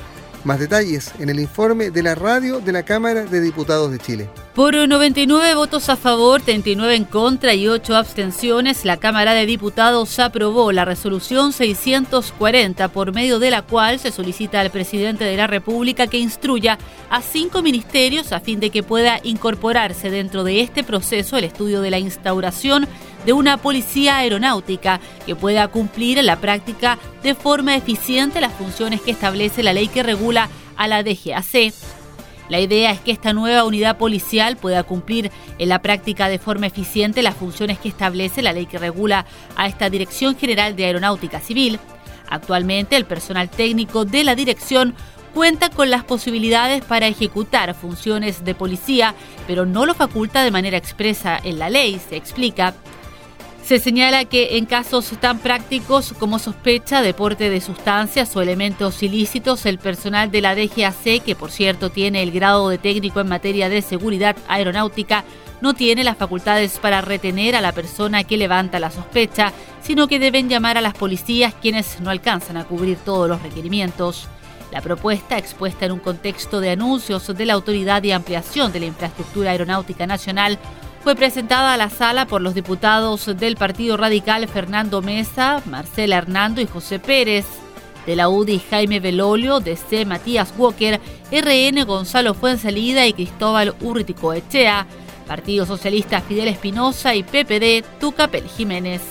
Más 0.48 0.62
detalles 0.62 1.12
en 1.20 1.28
el 1.28 1.42
informe 1.42 1.92
de 1.92 2.02
la 2.02 2.16
radio 2.16 2.62
de 2.62 2.72
la 2.72 2.84
Cámara 2.84 3.26
de 3.26 3.42
Diputados 3.42 3.92
de 3.92 4.00
Chile. 4.00 4.30
Por 4.56 4.76
99 4.76 5.56
votos 5.56 5.90
a 5.90 5.98
favor, 5.98 6.42
39 6.42 6.96
en 6.96 7.04
contra 7.04 7.54
y 7.54 7.68
8 7.68 7.98
abstenciones, 7.98 8.86
la 8.86 8.96
Cámara 8.96 9.34
de 9.34 9.46
Diputados 9.46 10.18
aprobó 10.20 10.72
la 10.72 10.86
resolución 10.86 11.52
640, 11.52 12.88
por 12.88 13.14
medio 13.14 13.40
de 13.40 13.52
la 13.52 13.62
cual 13.62 14.00
se 14.00 14.10
solicita 14.10 14.62
al 14.62 14.72
presidente 14.72 15.26
de 15.26 15.36
la 15.36 15.48
República 15.48 16.08
que 16.08 16.18
instruya 16.18 16.78
a 17.10 17.22
cinco 17.22 17.62
ministerios 17.62 18.32
a 18.32 18.40
fin 18.40 18.62
de 18.62 18.70
que 18.70 18.84
pueda 18.84 19.20
incorporarse 19.24 20.10
dentro 20.10 20.46
de 20.46 20.62
este 20.62 20.86
proceso 20.86 21.36
el 21.36 21.44
estudio 21.44 21.82
de 21.82 21.92
la 21.92 22.00
instauración 22.00 22.88
de 23.28 23.34
una 23.34 23.58
policía 23.58 24.20
aeronáutica 24.20 25.02
que 25.26 25.36
pueda 25.36 25.68
cumplir 25.68 26.18
en 26.18 26.28
la 26.28 26.40
práctica 26.40 26.98
de 27.24 27.36
forma 27.36 27.76
eficiente 27.76 28.40
las 28.40 28.54
funciones 28.54 29.02
que 29.02 29.12
establece 29.12 29.64
la 29.64 29.74
ley 29.74 29.90
que 29.90 30.02
regula 30.02 30.48
a 30.78 30.88
la 30.88 31.04
DGAC. 31.04 31.74
La 32.48 32.62
idea 32.62 32.92
es 32.92 33.02
que 33.02 33.12
esta 33.12 33.34
nueva 33.34 33.66
unidad 33.66 33.98
policial 33.98 34.56
pueda 34.56 34.84
cumplir 34.84 35.30
en 35.60 35.68
la 35.68 35.82
práctica 35.82 36.30
de 36.30 36.40
forma 36.40 36.68
eficiente 36.68 37.22
las 37.22 37.36
funciones 37.36 37.80
que 37.80 37.90
establece 37.90 38.42
la 38.42 38.54
ley 38.54 38.66
que 38.66 38.78
regula 38.78 39.26
a 39.58 39.68
esta 39.68 39.90
Dirección 39.90 40.38
General 40.38 40.78
de 40.78 40.86
Aeronáutica 40.86 41.42
Civil. 41.42 41.82
Actualmente 42.30 42.96
el 42.96 43.04
personal 43.04 43.50
técnico 43.50 44.06
de 44.06 44.24
la 44.24 44.36
dirección 44.36 44.96
cuenta 45.34 45.70
con 45.70 45.90
las 45.90 46.06
posibilidades 46.06 46.82
para 46.82 47.08
ejecutar 47.08 47.76
funciones 47.76 48.46
de 48.46 48.56
policía, 48.56 49.16
pero 49.48 49.66
no 49.66 49.86
lo 49.86 49.96
faculta 49.96 50.46
de 50.46 50.52
manera 50.52 50.78
expresa 50.78 51.38
en 51.44 51.60
la 51.60 51.70
ley, 51.70 52.00
se 52.08 52.16
explica. 52.16 52.74
Se 53.68 53.80
señala 53.80 54.24
que 54.24 54.56
en 54.58 54.66
casos 54.66 55.12
tan 55.20 55.40
prácticos 55.40 56.14
como 56.18 56.40
sospecha, 56.40 57.02
deporte 57.02 57.50
de 57.50 57.60
sustancias 57.60 58.34
o 58.34 58.42
elementos 58.42 59.04
ilícitos, 59.04 59.66
el 59.66 59.78
personal 59.78 60.32
de 60.32 60.40
la 60.40 60.56
DGAC, 60.56 61.22
que 61.22 61.36
por 61.36 61.52
cierto 61.52 61.90
tiene 61.90 62.24
el 62.24 62.32
grado 62.32 62.70
de 62.70 62.78
técnico 62.78 63.20
en 63.20 63.28
materia 63.28 63.68
de 63.68 63.82
seguridad 63.82 64.38
aeronáutica, 64.48 65.26
no 65.60 65.74
tiene 65.74 66.06
las 66.06 66.16
facultades 66.16 66.80
para 66.80 67.02
retener 67.02 67.58
a 67.58 67.62
la 67.62 67.74
persona 67.74 68.24
que 68.24 68.38
levanta 68.38 68.80
la 68.80 68.90
sospecha, 68.90 69.52
sino 69.82 70.08
que 70.08 70.18
deben 70.18 70.48
llamar 70.48 70.78
a 70.78 70.82
las 70.82 70.94
policías 70.94 71.54
quienes 71.54 72.00
no 72.00 72.10
alcanzan 72.10 72.56
a 72.56 72.64
cubrir 72.64 72.98
todos 73.04 73.28
los 73.28 73.42
requerimientos. 73.42 74.30
La 74.72 74.80
propuesta, 74.80 75.38
expuesta 75.38 75.86
en 75.86 75.92
un 75.92 76.00
contexto 76.00 76.62
de 76.62 76.70
anuncios 76.70 77.28
de 77.28 77.46
la 77.46 77.56
Autoridad 77.56 78.02
de 78.02 78.14
Ampliación 78.14 78.72
de 78.72 78.80
la 78.80 78.86
Infraestructura 78.86 79.52
Aeronáutica 79.52 80.08
Nacional, 80.08 80.58
fue 81.04 81.16
presentada 81.16 81.74
a 81.74 81.78
la 81.78 81.90
sala 81.90 82.26
por 82.28 82.42
los 82.42 82.54
diputados 82.54 83.26
del 83.38 83.56
Partido 83.56 83.98
Radical 83.98 84.48
Fernando 84.48 85.02
Mesa, 85.02 85.62
Marcela 85.66 86.18
Hernando 86.18 86.62
y 86.62 86.68
José 86.68 87.00
Pérez. 87.00 87.46
de 88.06 88.16
la 88.16 88.30
UDI 88.30 88.60
Jaime 88.70 89.02
Belolio, 89.02 89.60
DC 89.60 90.06
Matías 90.06 90.54
Walker, 90.58 91.02
RN 91.30 91.84
Gonzalo 91.84 92.34
Fuensalida 92.34 93.06
y 93.06 93.12
Cristóbal 93.12 93.76
Urritico 93.82 94.32
Echea, 94.32 94.88
Partido 95.28 95.66
Socialista 95.66 96.22
Fidel 96.22 96.48
Espinosa 96.48 97.16
y 97.16 97.24
PPD 97.24 97.84
Tucapel 98.00 98.48
Jiménez. 98.48 99.02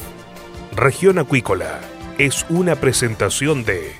Región 0.75 1.19
Acuícola 1.19 1.79
es 2.17 2.47
una 2.49 2.77
presentación 2.77 3.65
de 3.65 3.95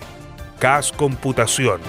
CAS 0.59 0.93
Computación. 0.93 1.81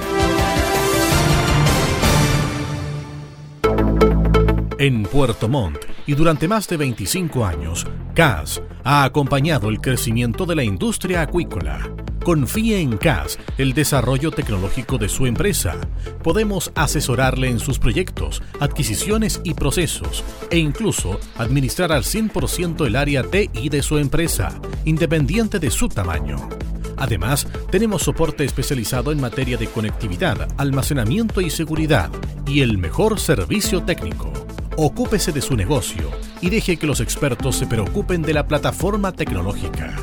En 4.79 5.01
Puerto 5.01 5.47
Montt 5.49 5.79
y 6.05 6.13
durante 6.13 6.47
más 6.47 6.67
de 6.67 6.77
25 6.77 7.43
años, 7.43 7.87
CAS 8.13 8.61
ha 8.83 9.05
acompañado 9.05 9.69
el 9.69 9.81
crecimiento 9.81 10.45
de 10.45 10.55
la 10.55 10.63
industria 10.63 11.23
acuícola. 11.23 11.79
Confíe 12.23 12.79
en 12.79 12.97
CAS 12.97 13.39
el 13.57 13.73
desarrollo 13.73 14.29
tecnológico 14.29 14.99
de 14.99 15.09
su 15.09 15.25
empresa. 15.25 15.77
Podemos 16.21 16.71
asesorarle 16.75 17.49
en 17.49 17.59
sus 17.59 17.79
proyectos, 17.79 18.43
adquisiciones 18.59 19.41
y 19.43 19.55
procesos 19.55 20.23
e 20.51 20.59
incluso 20.59 21.19
administrar 21.37 21.91
al 21.91 22.03
100% 22.03 22.85
el 22.85 22.97
área 22.97 23.23
TI 23.23 23.69
de 23.69 23.81
su 23.81 23.97
empresa, 23.97 24.61
independiente 24.85 25.57
de 25.57 25.71
su 25.71 25.89
tamaño. 25.89 26.49
Además, 26.97 27.47
tenemos 27.71 28.03
soporte 28.03 28.45
especializado 28.45 29.11
en 29.11 29.21
materia 29.21 29.57
de 29.57 29.67
conectividad, 29.67 30.47
almacenamiento 30.57 31.41
y 31.41 31.49
seguridad 31.49 32.11
y 32.45 32.61
el 32.61 32.77
mejor 32.77 33.19
servicio 33.19 33.81
técnico. 33.81 34.31
Ocúpese 34.79 35.31
de 35.31 35.41
su 35.41 35.55
negocio 35.55 36.11
y 36.39 36.51
deje 36.51 36.77
que 36.77 36.85
los 36.85 36.99
expertos 36.99 37.55
se 37.55 37.65
preocupen 37.65 38.21
de 38.21 38.35
la 38.35 38.47
plataforma 38.47 39.11
tecnológica. 39.11 39.95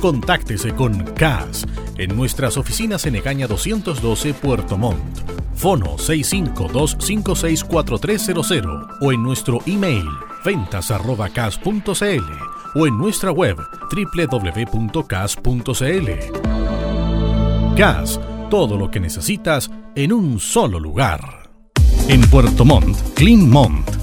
Contáctese 0.00 0.74
con 0.74 1.04
CAS 1.12 1.66
en 1.98 2.16
nuestras 2.16 2.56
oficinas 2.56 3.04
en 3.04 3.16
Egaña 3.16 3.46
212 3.46 4.32
Puerto 4.32 4.78
Montt. 4.78 5.18
Fono 5.54 5.98
652564300 5.98 8.96
o 9.02 9.12
en 9.12 9.22
nuestro 9.22 9.58
email 9.66 10.06
ventas.cas.cl 10.42 12.32
o 12.74 12.86
en 12.86 12.96
nuestra 12.96 13.32
web 13.32 13.58
www.cas.cl. 13.94 15.36
CAS, 17.76 18.18
todo 18.48 18.78
lo 18.78 18.90
que 18.90 18.98
necesitas 18.98 19.70
en 19.94 20.10
un 20.10 20.40
solo 20.40 20.80
lugar. 20.80 21.50
En 22.08 22.22
Puerto 22.22 22.64
Montt, 22.64 22.96
Clean 23.14 23.50
Montt 23.50 24.01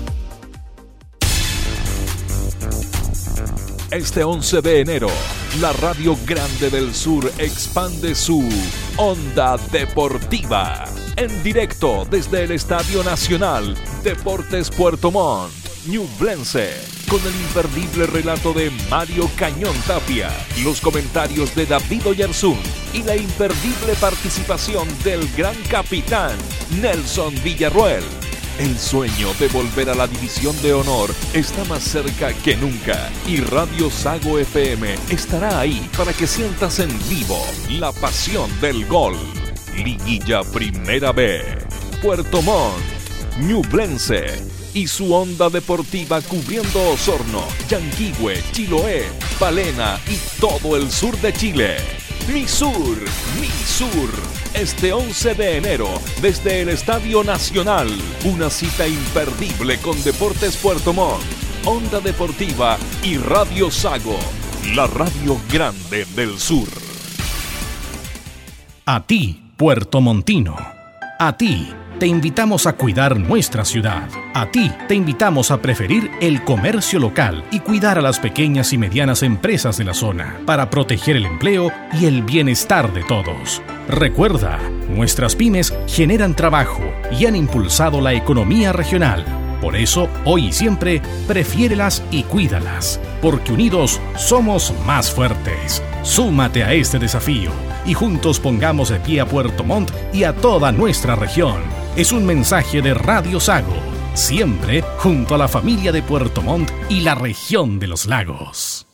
Este 3.93 4.23
11 4.23 4.63
de 4.63 4.81
enero, 4.81 5.07
la 5.61 5.71
Radio 5.73 6.17
Grande 6.25 6.71
del 6.71 6.95
Sur 6.95 7.31
expande 7.37 8.15
su 8.15 8.43
Onda 8.97 9.57
Deportiva. 9.71 10.85
En 11.15 11.43
directo 11.43 12.03
desde 12.09 12.45
el 12.45 12.53
Estadio 12.53 13.03
Nacional 13.03 13.75
Deportes 14.03 14.71
Puerto 14.71 15.11
Montt, 15.11 15.53
Ñublense, 15.85 16.79
con 17.09 17.19
el 17.25 17.35
imperdible 17.41 18.07
relato 18.07 18.53
de 18.53 18.71
Mario 18.89 19.29
Cañón 19.35 19.75
Tapia, 19.85 20.31
los 20.63 20.79
comentarios 20.79 21.53
de 21.55 21.65
David 21.65 22.07
Oyarzún 22.07 22.57
y 22.93 23.03
la 23.03 23.17
imperdible 23.17 23.93
participación 24.00 24.87
del 25.03 25.27
gran 25.35 25.55
capitán 25.69 26.37
Nelson 26.81 27.35
Villarruel. 27.43 28.03
El 28.59 28.77
sueño 28.79 29.33
de 29.39 29.50
volver 29.50 29.89
a 29.89 29.96
la 29.96 30.07
división 30.07 30.55
de 30.61 30.74
honor 30.74 31.13
está 31.33 31.65
más 31.65 31.83
cerca 31.83 32.31
que 32.31 32.55
nunca 32.55 33.09
y 33.27 33.37
Radio 33.37 33.89
Sago 33.89 34.39
FM 34.39 34.96
estará 35.09 35.59
ahí 35.59 35.89
para 35.98 36.13
que 36.13 36.27
sientas 36.27 36.79
en 36.79 36.98
vivo 37.09 37.43
la 37.69 37.91
pasión 37.91 38.50
del 38.61 38.85
gol. 38.85 39.17
Liguilla 39.75 40.43
Primera 40.43 41.11
B, 41.11 41.41
Puerto 42.01 42.41
Montt, 42.41 42.93
Ñublense 43.39 44.43
y 44.75 44.87
su 44.87 45.13
onda 45.13 45.50
deportiva 45.50 46.22
cubriendo 46.22 46.89
Osorno, 46.89 47.43
Yanquihue, 47.67 48.43
Chiloé, 48.51 49.05
Palena 49.39 50.00
y 50.07 50.17
todo 50.39 50.77
el 50.77 50.91
sur 50.91 51.17
de 51.17 51.33
Chile. 51.33 51.77
Mi 52.31 52.48
Sur, 52.48 52.98
Mi 53.41 53.48
Sur. 53.48 54.09
Este 54.53 54.93
11 54.93 55.33
de 55.33 55.57
enero, 55.57 55.89
desde 56.22 56.61
el 56.61 56.69
Estadio 56.69 57.24
Nacional, 57.24 57.89
una 58.24 58.51
cita 58.51 58.87
imperdible 58.87 59.79
con 59.79 60.01
Deportes 60.03 60.55
Puerto 60.57 60.93
Montt, 60.93 61.24
Onda 61.65 62.00
Deportiva 62.00 62.77
y 63.01 63.17
Radio 63.17 63.72
Sago, 63.72 64.19
la 64.75 64.85
radio 64.85 65.41
grande 65.51 66.05
del 66.15 66.37
sur. 66.37 66.67
A 68.85 69.03
ti, 69.07 69.41
Puerto 69.57 70.01
Montino. 70.01 70.55
A 71.17 71.35
ti 71.35 71.67
te 72.03 72.07
invitamos 72.07 72.68
a 72.68 72.74
cuidar 72.74 73.18
nuestra 73.18 73.63
ciudad. 73.63 74.09
A 74.33 74.51
ti 74.51 74.70
te 74.89 74.94
invitamos 74.94 75.51
a 75.51 75.61
preferir 75.61 76.11
el 76.20 76.44
comercio 76.44 77.00
local 77.00 77.46
y 77.50 77.61
cuidar 77.61 77.98
a 77.98 78.01
las 78.01 78.20
pequeñas 78.20 78.74
y 78.74 78.77
medianas 78.77 79.24
empresas 79.24 79.77
de 79.77 79.85
la 79.85 79.94
zona 79.94 80.37
para 80.46 80.70
proteger 80.70 81.16
el 81.16 81.25
empleo 81.25 81.72
y 81.94 82.05
el 82.05 82.22
bienestar 82.24 82.92
de 82.92 83.03
todos. 83.03 83.61
Recuerda, 83.87 84.59
nuestras 84.89 85.33
pymes 85.37 85.74
generan 85.87 86.35
trabajo 86.35 86.83
y 87.18 87.25
han 87.25 87.37
impulsado 87.37 88.01
la 88.01 88.11
economía 88.11 88.74
regional. 88.74 89.24
Por 89.61 89.77
eso, 89.77 90.09
hoy 90.25 90.48
y 90.48 90.51
siempre, 90.51 91.01
prefiérelas 91.25 92.03
y 92.11 92.24
cuídalas, 92.24 93.00
porque 93.22 93.53
unidos 93.53 94.01
somos 94.18 94.74
más 94.85 95.09
fuertes. 95.09 95.81
Súmate 96.01 96.66
a 96.66 96.74
este 96.74 97.00
desafío 97.00 97.51
y 97.85 97.94
juntos 97.94 98.42
pongamos 98.42 98.89
de 98.89 99.00
pie 99.00 99.22
a 99.22 99.25
Puerto 99.25 99.63
Montt 99.63 99.92
y 100.11 100.25
a 100.25 100.33
toda 100.33 100.74
nuestra 100.74 101.16
región 101.16 101.61
es 101.96 102.12
un 102.12 102.25
mensaje 102.25 102.82
de 102.82 102.96
Radio 102.96 103.40
Sago, 103.40 103.75
siempre 104.16 104.84
junto 104.98 105.36
a 105.36 105.38
la 105.38 105.48
familia 105.48 105.92
de 105.92 106.01
Puerto 106.01 106.42
Montt 106.42 106.72
y 106.90 107.01
la 107.01 107.14
región 107.14 107.77
de 107.77 107.88
los 107.88 108.08
lagos. 108.08 108.88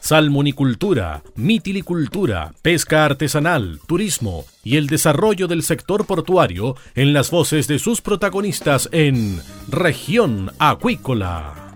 Salmonicultura, 0.00 1.22
mitilicultura, 1.34 2.52
pesca 2.60 3.04
artesanal, 3.06 3.80
turismo 3.86 4.44
y 4.64 4.76
el 4.76 4.86
desarrollo 4.86 5.48
del 5.48 5.62
sector 5.62 6.06
portuario 6.06 6.76
en 6.94 7.12
las 7.12 7.30
voces 7.30 7.66
de 7.66 7.78
sus 7.78 8.00
protagonistas 8.00 8.88
en 8.92 9.40
Región 9.68 10.52
Acuícola. 10.58 11.74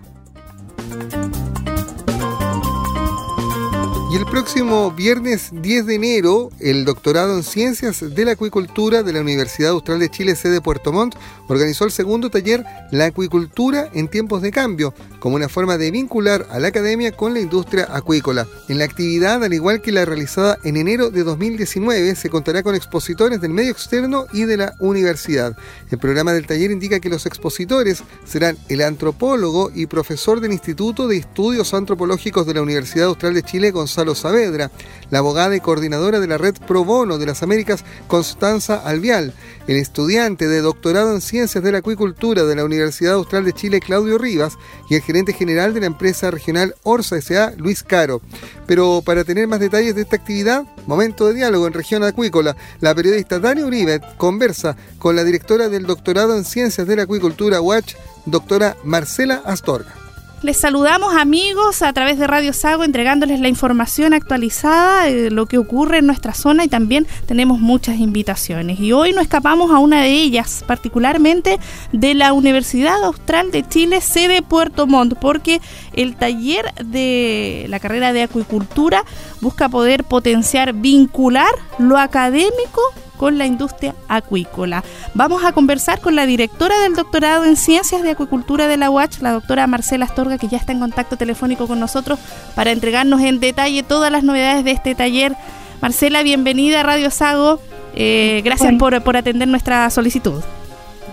Y 4.13 4.15
el 4.15 4.27
próximo 4.27 4.91
viernes 4.91 5.49
10 5.51 5.87
de 5.87 5.95
enero, 5.95 6.51
el 6.59 6.85
doctorado 6.85 7.35
en 7.35 7.41
Ciencias 7.41 8.13
de 8.13 8.25
la 8.25 8.33
Acuicultura 8.33 9.01
de 9.01 9.11
la 9.11 9.21
Universidad 9.21 9.71
Austral 9.71 9.97
de 9.97 10.11
Chile, 10.11 10.35
sede 10.35 10.61
Puerto 10.61 10.93
Montt, 10.93 11.15
organizó 11.47 11.85
el 11.85 11.91
segundo 11.91 12.29
taller 12.29 12.63
La 12.91 13.05
Acuicultura 13.05 13.89
en 13.91 14.07
tiempos 14.07 14.43
de 14.43 14.51
cambio, 14.51 14.93
como 15.19 15.35
una 15.35 15.49
forma 15.49 15.79
de 15.79 15.89
vincular 15.89 16.45
a 16.51 16.59
la 16.59 16.67
academia 16.67 17.11
con 17.11 17.33
la 17.33 17.39
industria 17.39 17.87
acuícola. 17.89 18.45
En 18.69 18.77
la 18.77 18.85
actividad, 18.85 19.43
al 19.43 19.51
igual 19.51 19.81
que 19.81 19.91
la 19.91 20.05
realizada 20.05 20.59
en 20.63 20.77
enero 20.77 21.09
de 21.09 21.23
2019, 21.23 22.13
se 22.13 22.29
contará 22.29 22.61
con 22.61 22.75
expositores 22.75 23.41
del 23.41 23.49
medio 23.49 23.71
externo 23.71 24.27
y 24.31 24.43
de 24.45 24.57
la 24.57 24.75
universidad. 24.77 25.57
El 25.89 25.97
programa 25.97 26.33
del 26.33 26.45
taller 26.45 26.69
indica 26.69 26.99
que 26.99 27.09
los 27.09 27.25
expositores 27.25 28.03
serán 28.25 28.59
el 28.69 28.83
antropólogo 28.83 29.71
y 29.73 29.87
profesor 29.87 30.39
del 30.39 30.53
Instituto 30.53 31.07
de 31.07 31.17
Estudios 31.17 31.73
Antropológicos 31.73 32.45
de 32.45 32.53
la 32.53 32.61
Universidad 32.61 33.07
Austral 33.07 33.33
de 33.33 33.41
Chile, 33.41 33.71
Gonzalo 33.71 34.02
Gonzalo 34.03 34.15
Saavedra, 34.15 34.71
la 35.11 35.19
abogada 35.19 35.55
y 35.55 35.61
coordinadora 35.61 36.19
de 36.19 36.27
la 36.27 36.37
red 36.37 36.55
Pro 36.67 36.83
Bono 36.83 37.17
de 37.17 37.25
las 37.25 37.41
Américas, 37.41 37.85
Constanza 38.07 38.75
Alvial, 38.75 39.33
el 39.67 39.77
estudiante 39.77 40.47
de 40.47 40.59
doctorado 40.59 41.13
en 41.13 41.21
Ciencias 41.21 41.63
de 41.63 41.71
la 41.71 41.77
Acuicultura 41.77 42.43
de 42.43 42.55
la 42.55 42.65
Universidad 42.65 43.13
Austral 43.13 43.45
de 43.45 43.53
Chile, 43.53 43.79
Claudio 43.79 44.17
Rivas, 44.17 44.57
y 44.89 44.95
el 44.95 45.01
gerente 45.01 45.31
general 45.31 45.73
de 45.73 45.79
la 45.79 45.85
empresa 45.85 46.31
regional 46.31 46.75
Orsa 46.83 47.17
S.A., 47.17 47.53
Luis 47.55 47.83
Caro. 47.83 48.21
Pero 48.67 49.01
para 49.05 49.23
tener 49.23 49.47
más 49.47 49.61
detalles 49.61 49.95
de 49.95 50.01
esta 50.01 50.17
actividad, 50.17 50.63
momento 50.85 51.27
de 51.27 51.35
diálogo 51.35 51.65
en 51.67 51.73
región 51.73 52.03
acuícola, 52.03 52.57
la 52.81 52.93
periodista 52.93 53.39
Dani 53.39 53.63
Uribe 53.63 54.01
conversa 54.17 54.75
con 54.99 55.15
la 55.15 55.23
directora 55.23 55.69
del 55.69 55.85
doctorado 55.85 56.35
en 56.35 56.43
Ciencias 56.43 56.87
de 56.87 56.97
la 56.97 57.03
Acuicultura, 57.03 57.61
Watch, 57.61 57.95
doctora 58.25 58.75
Marcela 58.83 59.41
Astorga. 59.45 60.02
Les 60.43 60.57
saludamos 60.57 61.15
amigos 61.15 61.81
a 61.81 61.93
través 61.93 62.19
de 62.19 62.27
Radio 62.27 62.51
Sago 62.51 62.83
entregándoles 62.83 63.39
la 63.39 63.47
información 63.47 64.13
actualizada 64.13 65.05
de 65.05 65.31
lo 65.31 65.45
que 65.45 65.57
ocurre 65.57 65.99
en 65.99 66.05
nuestra 66.05 66.33
zona 66.33 66.65
y 66.65 66.67
también 66.67 67.07
tenemos 67.27 67.61
muchas 67.61 67.97
invitaciones. 67.99 68.77
Y 68.81 68.91
hoy 68.91 69.13
nos 69.13 69.23
escapamos 69.23 69.71
a 69.71 69.79
una 69.79 70.01
de 70.01 70.09
ellas, 70.09 70.65
particularmente 70.67 71.59
de 71.93 72.13
la 72.13 72.33
Universidad 72.33 73.01
Austral 73.05 73.51
de 73.51 73.65
Chile, 73.65 74.01
sede 74.01 74.41
Puerto 74.41 74.85
Montt, 74.85 75.13
porque 75.13 75.61
el 75.93 76.17
taller 76.17 76.73
de 76.83 77.65
la 77.69 77.79
carrera 77.79 78.11
de 78.11 78.23
acuicultura 78.23 79.05
busca 79.43 79.69
poder 79.69 80.03
potenciar, 80.03 80.73
vincular 80.73 81.51
lo 81.77 81.97
académico 81.97 82.81
con 83.17 83.37
la 83.37 83.45
industria 83.45 83.93
acuícola. 84.07 84.83
Vamos 85.13 85.45
a 85.45 85.51
conversar 85.51 86.01
con 86.01 86.15
la 86.15 86.25
directora 86.25 86.79
del 86.79 86.95
doctorado 86.95 87.45
en 87.45 87.55
Ciencias 87.55 88.01
de 88.01 88.11
Acuicultura 88.11 88.67
de 88.67 88.77
la 88.77 88.89
UACH, 88.89 89.19
la 89.21 89.31
doctora 89.31 89.67
Marcela 89.67 90.05
Astorga, 90.05 90.37
que 90.37 90.47
ya 90.47 90.57
está 90.57 90.71
en 90.71 90.79
contacto 90.79 91.15
telefónico 91.15 91.67
con 91.67 91.79
nosotros 91.79 92.19
para 92.55 92.71
entregarnos 92.71 93.21
en 93.21 93.39
detalle 93.39 93.83
todas 93.83 94.11
las 94.11 94.23
novedades 94.23 94.63
de 94.65 94.71
este 94.71 94.95
taller. 94.95 95.35
Marcela, 95.81 96.23
bienvenida 96.23 96.79
a 96.79 96.83
Radio 96.83 97.11
Sago. 97.11 97.59
Eh, 97.95 98.41
gracias 98.43 98.73
por, 98.79 99.01
por 99.03 99.15
atender 99.15 99.47
nuestra 99.47 99.89
solicitud. 99.89 100.41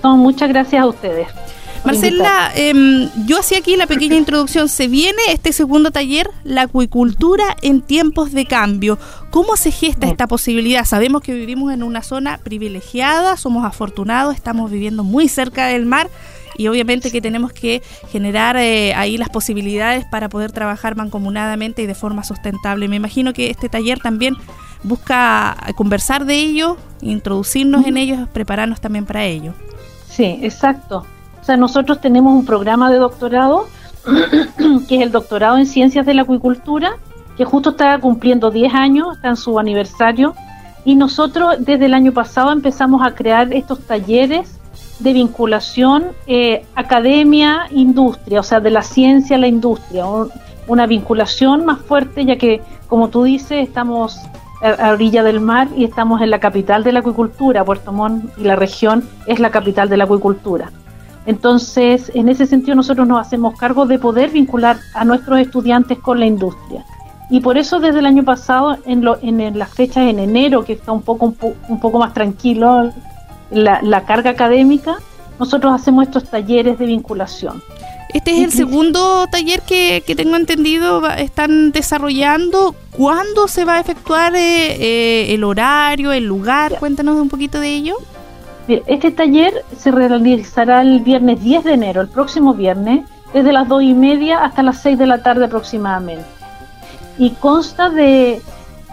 muchas 0.03 0.49
gracias 0.49 0.83
a 0.83 0.87
ustedes. 0.87 1.29
Marcela, 1.85 2.53
em, 2.55 3.09
yo 3.27 3.39
hacía 3.39 3.59
aquí 3.59 3.77
la 3.77 3.87
pequeña 3.87 4.17
introducción. 4.17 4.69
Se 4.69 4.87
viene 4.87 5.21
este 5.29 5.53
segundo 5.53 5.91
taller, 5.91 6.31
la 6.45 6.63
acuicultura 6.63 7.57
en 7.63 7.81
tiempos 7.81 8.33
de 8.33 8.47
cambio. 8.47 8.99
¿Cómo 9.31 9.57
se 9.57 9.71
gesta 9.71 10.07
esta 10.07 10.27
posibilidad? 10.27 10.85
Sabemos 10.85 11.23
que 11.23 11.33
vivimos 11.33 11.73
en 11.73 11.83
una 11.83 12.03
zona 12.03 12.39
privilegiada, 12.39 13.37
somos 13.37 13.65
afortunados, 13.65 14.35
estamos 14.35 14.71
viviendo 14.71 15.05
muy 15.05 15.29
cerca 15.29 15.67
del 15.67 15.87
mar 15.87 16.11
y 16.57 16.69
obviamente 16.69 17.11
que 17.11 17.23
tenemos 17.23 17.53
que 17.53 17.83
generar 18.11 18.57
eh, 18.57 18.93
ahí 18.95 19.17
las 19.17 19.31
posibilidades 19.31 20.05
para 20.05 20.29
poder 20.29 20.53
trabajar 20.53 20.97
mancomunadamente 20.97 21.83
y 21.83 21.87
de 21.87 21.95
forma 21.95 22.25
sustentable. 22.25 22.89
Me 22.89 22.97
imagino 22.97 23.33
que 23.33 23.51
este 23.51 23.71
taller 23.71 24.01
también 24.01 24.37
busca 24.83 25.57
conversar 25.77 26.27
de 26.27 26.35
ello, 26.35 26.77
introducirnos 27.01 27.87
en 27.87 27.97
ellos, 27.97 28.29
prepararnos 28.33 28.81
también 28.81 29.07
para 29.07 29.25
ello. 29.25 29.55
Sí, 30.09 30.39
exacto. 30.43 31.07
Sea, 31.51 31.57
nosotros 31.57 32.01
tenemos 32.01 32.33
un 32.33 32.47
programa 32.47 32.93
de 32.93 32.99
doctorado, 32.99 33.67
que 34.89 34.95
es 34.95 35.03
el 35.03 35.11
doctorado 35.11 35.59
en 35.59 35.67
ciencias 35.67 36.07
de 36.07 36.15
la 36.15 36.23
acuicultura, 36.23 36.93
que 37.37 37.45
justo 37.45 37.71
está 37.71 37.99
cumpliendo 37.99 38.53
10 38.53 38.73
años, 38.73 39.17
está 39.17 39.31
en 39.31 39.37
su 39.37 39.59
aniversario, 39.59 40.37
y 40.85 40.95
nosotros 40.95 41.57
desde 41.59 41.87
el 41.87 41.95
año 41.95 42.13
pasado 42.13 42.53
empezamos 42.53 43.05
a 43.05 43.17
crear 43.17 43.53
estos 43.53 43.81
talleres 43.81 44.61
de 45.01 45.13
vinculación 45.13 46.05
eh, 46.29 46.65
academia-industria, 46.77 48.39
o 48.39 48.45
sea, 48.45 48.61
de 48.61 48.71
la 48.71 48.83
ciencia 48.83 49.35
a 49.35 49.41
la 49.41 49.49
industria, 49.49 50.05
una 50.69 50.87
vinculación 50.87 51.65
más 51.65 51.81
fuerte, 51.81 52.25
ya 52.25 52.37
que, 52.37 52.63
como 52.87 53.09
tú 53.09 53.25
dices, 53.25 53.67
estamos 53.67 54.21
a, 54.63 54.93
orilla 54.93 55.25
del 55.25 55.41
mar 55.41 55.67
y 55.77 55.83
estamos 55.83 56.23
en 56.23 56.31
la 56.31 56.39
capital 56.39 56.85
de 56.85 56.93
la 56.93 57.01
acuicultura, 57.01 57.65
Puerto 57.65 57.93
Montt 57.93 58.39
y 58.39 58.45
la 58.45 58.55
región 58.55 59.03
es 59.27 59.41
la 59.41 59.51
capital 59.51 59.89
de 59.89 59.97
la 59.97 60.05
acuicultura. 60.05 60.71
Entonces, 61.27 62.11
en 62.15 62.29
ese 62.29 62.47
sentido 62.47 62.75
nosotros 62.75 63.07
nos 63.07 63.21
hacemos 63.21 63.59
cargo 63.59 63.87
de 63.87 63.99
poder 63.99 64.31
vincular 64.31 64.79
a 64.95 65.05
nuestros 65.05 65.39
estudiantes 65.39 65.99
con 65.99 66.19
la 66.19 66.27
industria. 66.27 66.85
Y 67.29 67.41
por 67.41 67.59
eso 67.59 67.79
desde 67.79 68.01
el 68.01 68.07
año 68.07 68.25
pasado, 68.25 68.77
en, 68.87 69.07
en, 69.41 69.59
las 69.59 69.73
fechas 69.73 70.09
en 70.09 70.19
enero, 70.19 70.65
que 70.65 70.73
está 70.73 70.91
un 70.91 71.03
poco, 71.03 71.35
un, 71.69 71.81
poco 71.81 71.99
más 71.99 72.13
tranquilo 72.13 72.93
la, 73.53 74.05
carga 74.05 74.31
académica, 74.31 74.97
nosotros 75.39 75.73
hacemos 75.73 76.07
estos 76.07 76.25
talleres 76.25 76.79
de 76.79 76.87
vinculación. 76.87 77.63
Este 78.13 78.33
es 78.33 78.45
el 78.45 78.53
segundo 78.53 79.29
taller 79.29 79.63
que, 79.63 80.03
tengo 80.17 80.35
entendido 80.35 81.09
están 81.11 81.71
desarrollando. 81.71 82.75
¿Cuándo 82.91 83.47
se 83.47 83.65
va 83.65 83.77
a 83.77 83.81
efectuar 83.81 84.35
eh, 84.35 84.73
eh, 84.81 85.35
el 85.35 85.45
horario, 85.45 86.11
el 86.11 86.25
lugar? 86.25 86.81
Cuéntanos 86.81 87.17
un 87.17 87.29
poquito 87.29 87.61
de 87.61 87.69
ello 87.69 87.97
este 88.87 89.11
taller 89.11 89.65
se 89.77 89.91
realizará 89.91 90.83
el 90.83 91.01
viernes 91.01 91.43
10 91.43 91.65
de 91.65 91.73
enero, 91.73 92.01
el 92.01 92.09
próximo 92.09 92.55
viernes, 92.55 93.05
desde 93.33 93.53
las 93.53 93.69
2 93.69 93.83
y 93.83 93.95
media 93.95 94.45
hasta 94.45 94.63
las 94.63 94.83
6 94.83 94.99
de 94.99 95.07
la 95.07 95.23
tarde 95.23 95.45
aproximadamente. 95.47 96.25
Y 97.19 97.31
consta 97.31 97.91
de, 97.91 98.41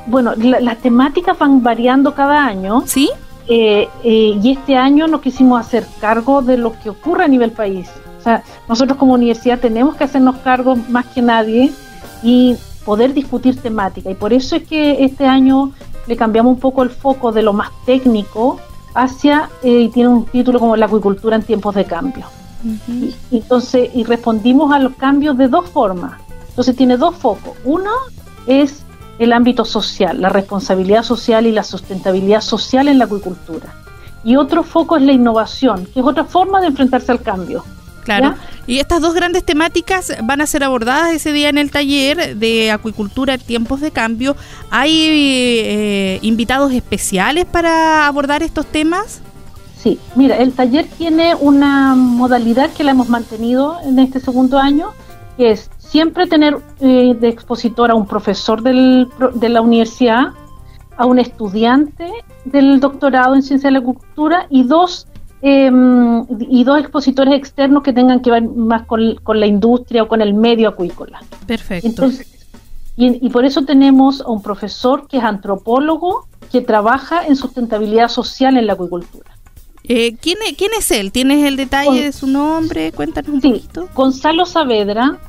bueno, 0.05 0.33
las 0.35 0.77
temáticas 0.77 1.37
van 1.37 1.63
variando 1.63 2.13
cada 2.13 2.45
año. 2.45 2.83
Sí. 2.85 3.09
Eh, 3.49 3.87
eh, 4.03 4.37
y 4.41 4.51
este 4.51 4.75
año 4.75 5.07
nos 5.07 5.21
quisimos 5.21 5.59
hacer 5.59 5.85
cargo 6.01 6.41
de 6.41 6.57
lo 6.57 6.77
que 6.79 6.89
ocurre 6.89 7.23
a 7.23 7.27
nivel 7.27 7.51
país. 7.51 7.89
O 8.19 8.21
sea, 8.21 8.43
nosotros 8.67 8.97
como 8.97 9.13
universidad 9.13 9.59
tenemos 9.59 9.95
que 9.95 10.03
hacernos 10.03 10.37
cargo 10.37 10.75
más 10.89 11.05
que 11.07 11.21
nadie 11.21 11.71
y 12.21 12.57
poder 12.83 13.13
discutir 13.13 13.61
temática. 13.61 14.09
Y 14.09 14.15
por 14.15 14.33
eso 14.33 14.57
es 14.57 14.63
que 14.63 15.05
este 15.05 15.25
año 15.25 15.71
le 16.07 16.17
cambiamos 16.17 16.53
un 16.53 16.59
poco 16.59 16.83
el 16.83 16.89
foco 16.89 17.31
de 17.31 17.41
lo 17.41 17.53
más 17.53 17.69
técnico 17.85 18.59
hacia, 18.93 19.49
eh, 19.63 19.81
y 19.81 19.89
tiene 19.89 20.09
un 20.09 20.25
título 20.25 20.59
como 20.59 20.75
La 20.75 20.85
acuicultura 20.85 21.35
en 21.35 21.43
tiempos 21.43 21.75
de 21.75 21.85
cambio. 21.85 22.25
y, 22.87 23.15
entonces, 23.31 23.89
y 23.93 24.03
respondimos 24.03 24.73
a 24.73 24.79
los 24.79 24.93
cambios 24.95 25.37
de 25.37 25.47
dos 25.47 25.69
formas. 25.69 26.19
Entonces 26.49 26.75
tiene 26.75 26.97
dos 26.97 27.15
focos. 27.15 27.55
Uno 27.63 27.91
es 28.47 28.83
el 29.19 29.33
ámbito 29.33 29.65
social, 29.65 30.21
la 30.21 30.29
responsabilidad 30.29 31.03
social 31.03 31.45
y 31.45 31.51
la 31.51 31.63
sustentabilidad 31.63 32.41
social 32.41 32.87
en 32.87 32.97
la 32.97 33.05
acuicultura. 33.05 33.73
Y 34.23 34.35
otro 34.35 34.63
foco 34.63 34.97
es 34.97 35.03
la 35.03 35.13
innovación, 35.13 35.85
que 35.85 35.99
es 35.99 36.05
otra 36.05 36.25
forma 36.25 36.59
de 36.59 36.67
enfrentarse 36.67 37.11
al 37.11 37.21
cambio. 37.21 37.63
Claro. 38.03 38.35
Y 38.67 38.79
estas 38.79 39.01
dos 39.01 39.13
grandes 39.13 39.45
temáticas 39.45 40.11
van 40.23 40.41
a 40.41 40.45
ser 40.45 40.63
abordadas 40.65 41.13
ese 41.13 41.31
día 41.31 41.47
en 41.47 41.57
el 41.57 41.71
taller 41.71 42.35
de 42.35 42.69
acuicultura 42.69 43.35
en 43.35 43.39
tiempos 43.39 43.79
de 43.79 43.91
cambio. 43.91 44.35
¿Hay 44.69 44.91
eh, 44.93 46.19
invitados 46.21 46.73
especiales 46.73 47.45
para 47.45 48.07
abordar 48.07 48.43
estos 48.43 48.65
temas? 48.65 49.21
Sí, 49.77 49.97
mira, 50.15 50.35
el 50.37 50.51
taller 50.51 50.85
tiene 50.97 51.33
una 51.33 51.95
modalidad 51.95 52.69
que 52.71 52.83
la 52.83 52.91
hemos 52.91 53.07
mantenido 53.07 53.77
en 53.85 53.99
este 53.99 54.19
segundo 54.19 54.57
año, 54.57 54.89
que 55.37 55.51
es 55.51 55.69
siempre 55.77 56.27
tener 56.27 56.57
eh, 56.81 57.15
de 57.17 57.29
expositor 57.29 57.89
a 57.89 57.95
un 57.95 58.05
profesor 58.05 58.61
del, 58.61 59.07
de 59.35 59.49
la 59.49 59.61
universidad, 59.61 60.33
a 60.97 61.05
un 61.05 61.19
estudiante 61.19 62.11
del 62.43 62.81
doctorado 62.81 63.35
en 63.35 63.43
ciencia 63.43 63.69
de 63.69 63.73
la 63.73 63.79
acuicultura 63.79 64.47
y 64.49 64.63
dos 64.63 65.07
Em, 65.41 66.25
y 66.49 66.63
dos 66.63 66.79
expositores 66.79 67.35
externos 67.35 67.83
que 67.83 67.93
tengan 67.93 68.21
que 68.21 68.31
ver 68.31 68.43
más 68.43 68.87
con, 68.87 69.17
la 69.39 69.45
industria 69.45 70.03
o 70.03 70.07
con 70.07 70.21
el 70.21 70.33
medio 70.33 70.69
acuícola. 70.69 71.21
Perfecto. 71.45 72.09
y, 72.95 73.29
por 73.29 73.45
eso 73.45 73.63
tenemos 73.63 74.21
a 74.21 74.29
un 74.29 74.41
profesor 74.41 75.07
que 75.07 75.17
es 75.17 75.23
antropólogo 75.23 76.27
que 76.51 76.61
trabaja 76.61 77.25
en 77.25 77.35
sustentabilidad 77.35 78.07
social 78.07 78.57
en 78.57 78.65
la 78.65 78.73
acuicultura. 78.73 79.29
Eh, 79.83 80.17
¿quién, 80.19 80.37
es, 80.45 80.57
¿Quién 80.57 80.71
es 80.77 80.89
él? 80.91 81.11
¿Tienes 81.11 81.45
el 81.45 81.55
detalle 81.55 82.05
de 82.05 82.11
su 82.11 82.27
nombre? 82.27 82.91
Cuéntanos 82.91 83.31
un 83.31 83.41
poquito. 83.41 83.87
Gonzalo 83.93 84.45
Saavedra, 84.45 85.19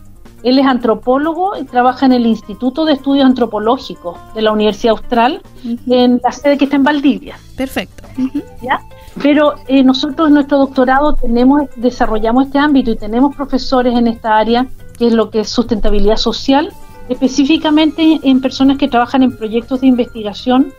él 0.42 0.58
es 0.58 0.66
antropólogo 0.66 1.56
y 1.56 1.64
trabaja 1.64 2.06
en 2.06 2.12
el 2.12 2.26
Instituto 2.26 2.84
de 2.84 2.92
Estudios 2.94 3.26
Antropológicos 3.26 4.16
de 4.34 4.42
la 4.42 4.52
Universidad 4.52 4.92
Austral, 4.92 5.42
en 5.86 6.20
la 6.22 6.32
sede 6.32 6.58
que 6.58 6.64
está 6.64 6.76
en 6.76 6.84
Valdivia. 6.84 7.38
Perfecto. 7.56 8.04
¿Ya? 8.62 8.80
Pero 9.22 9.54
eh, 9.66 9.82
nosotros 9.82 10.28
en 10.28 10.34
nuestro 10.34 10.58
doctorado 10.58 11.14
tenemos, 11.14 11.62
desarrollamos 11.76 12.46
este 12.46 12.58
ámbito 12.58 12.90
y 12.90 12.96
tenemos 12.96 13.34
profesores 13.34 13.96
en 13.96 14.06
esta 14.06 14.36
área, 14.36 14.66
que 14.96 15.08
es 15.08 15.12
lo 15.12 15.30
que 15.30 15.40
es 15.40 15.48
sustentabilidad 15.48 16.16
social, 16.16 16.72
específicamente 17.08 18.20
en 18.22 18.40
personas 18.40 18.78
que 18.78 18.88
trabajan 18.88 19.22
en 19.22 19.36
proyectos 19.36 19.80
de 19.80 19.88
investigación 19.88 20.72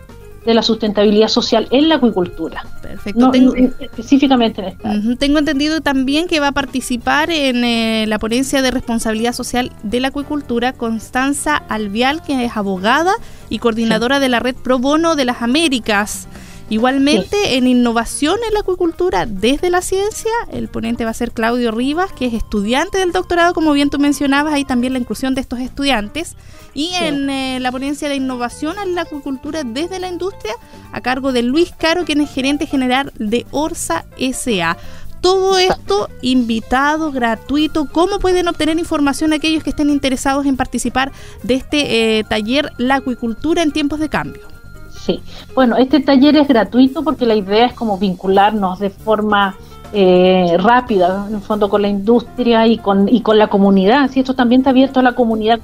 de 0.45 0.53
la 0.53 0.61
sustentabilidad 0.61 1.27
social 1.27 1.67
en 1.71 1.89
la 1.89 1.95
acuicultura. 1.95 2.65
Perfecto. 2.81 3.31
tengo, 3.31 3.53
específicamente 3.55 4.61
en 4.61 4.67
esta. 4.69 5.17
Tengo 5.17 5.39
entendido 5.39 5.81
también 5.81 6.27
que 6.27 6.39
va 6.39 6.47
a 6.47 6.51
participar 6.51 7.29
en 7.29 7.63
eh, 7.63 8.05
la 8.07 8.19
ponencia 8.19 8.61
de 8.61 8.71
responsabilidad 8.71 9.33
social 9.33 9.71
de 9.83 9.99
la 9.99 10.09
acuicultura 10.09 10.73
Constanza 10.73 11.57
Alvial, 11.57 12.21
que 12.23 12.45
es 12.45 12.55
abogada 12.55 13.13
y 13.49 13.59
coordinadora 13.59 14.19
de 14.19 14.29
la 14.29 14.39
red 14.39 14.55
Pro 14.55 14.79
Bono 14.79 15.15
de 15.15 15.25
las 15.25 15.41
Américas. 15.41 16.27
Igualmente, 16.69 17.57
en 17.57 17.65
innovación 17.65 18.37
en 18.47 18.53
la 18.53 18.59
acuicultura 18.59 19.25
desde 19.25 19.71
la 19.71 19.81
ciencia, 19.81 20.31
el 20.51 20.67
ponente 20.67 21.03
va 21.03 21.11
a 21.11 21.15
ser 21.15 21.31
Claudio 21.31 21.71
Rivas, 21.71 22.11
que 22.13 22.27
es 22.27 22.33
estudiante 22.33 22.99
del 22.99 23.11
doctorado, 23.11 23.55
como 23.55 23.73
bien 23.73 23.89
tú 23.89 23.97
mencionabas, 23.97 24.53
ahí 24.53 24.65
también 24.65 24.93
la 24.93 24.99
inclusión 24.99 25.33
de 25.33 25.41
estos 25.41 25.59
estudiantes. 25.59 26.35
Y 26.75 26.93
en 26.93 27.29
eh, 27.31 27.59
la 27.59 27.71
ponencia 27.71 28.07
de 28.07 28.15
innovación 28.15 28.77
en 28.77 28.93
la 28.93 29.01
acuicultura 29.01 29.63
desde 29.63 29.99
la 29.99 30.07
industria, 30.07 30.53
a 30.91 31.01
cargo 31.01 31.31
de 31.31 31.41
Luis 31.41 31.73
Caro, 31.75 32.05
quien 32.05 32.21
es 32.21 32.31
gerente 32.31 32.67
general 32.67 33.11
de 33.17 33.47
Orsa 33.49 34.05
SA. 34.17 34.77
Todo 35.21 35.57
esto 35.57 36.07
invitado, 36.21 37.11
gratuito. 37.11 37.89
¿Cómo 37.91 38.19
pueden 38.19 38.47
obtener 38.47 38.77
información 38.77 39.33
aquellos 39.33 39.63
que 39.63 39.71
estén 39.71 39.89
interesados 39.89 40.45
en 40.45 40.55
participar 40.55 41.11
de 41.43 41.55
este 41.55 42.19
eh, 42.19 42.23
taller 42.23 42.71
La 42.77 42.95
acuicultura 42.95 43.63
en 43.63 43.71
tiempos 43.71 43.99
de 43.99 44.07
cambio? 44.07 44.58
Sí, 45.05 45.21
bueno, 45.55 45.77
este 45.77 45.99
taller 46.01 46.35
es 46.35 46.47
gratuito 46.47 47.03
porque 47.03 47.25
la 47.25 47.35
idea 47.35 47.67
es 47.67 47.73
como 47.73 47.97
vincularnos 47.97 48.79
de 48.79 48.89
forma 48.89 49.55
eh, 49.91 50.55
rápida, 50.59 51.25
en 51.27 51.35
el 51.35 51.41
fondo, 51.41 51.69
con 51.69 51.81
la 51.81 51.87
industria 51.87 52.67
y 52.67 52.77
con, 52.77 53.07
y 53.09 53.21
con 53.21 53.37
la 53.37 53.47
comunidad. 53.47 54.09
Si 54.11 54.19
esto 54.19 54.35
también 54.35 54.61
está 54.61 54.69
abierto 54.71 54.99
a 54.99 55.03
la 55.03 55.13
comunidad 55.13 55.59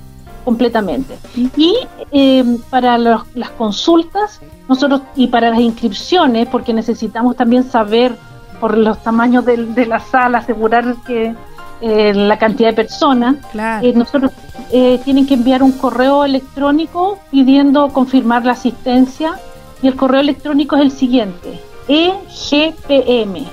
completamente. 0.45 1.17
Y 1.36 1.76
eh, 2.12 2.58
para 2.69 2.98
las 2.98 3.50
consultas, 3.58 4.39
nosotros 4.69 5.02
y 5.15 5.28
para 5.28 5.50
las 5.50 5.60
inscripciones, 5.60 6.48
porque 6.48 6.74
necesitamos 6.74 7.36
también 7.36 7.63
saber 7.63 8.15
por 8.60 8.78
los 8.78 9.02
tamaños 9.04 9.43
de, 9.45 9.86
la 9.86 10.00
sala, 10.00 10.38
asegurar 10.38 10.95
que 11.06 11.36
eh, 11.82 12.14
la 12.14 12.38
cantidad 12.38 12.70
de 12.70 12.76
personas, 12.76 13.36
eh, 13.82 13.94
nosotros 13.96 14.32
eh, 14.72 15.00
tienen 15.04 15.28
que 15.28 15.34
enviar 15.34 15.62
un 15.62 15.74
correo 15.74 16.24
electrónico 16.24 17.20
pidiendo 17.32 17.90
confirmar 17.90 18.46
la 18.46 18.54
asistencia 18.54 19.40
y 19.82 19.88
el 19.88 19.96
correo 19.96 20.22
electrónico 20.22 20.76
es 20.76 20.82
el 20.84 20.92
siguiente, 20.92 21.60
EGPM, 21.88 23.46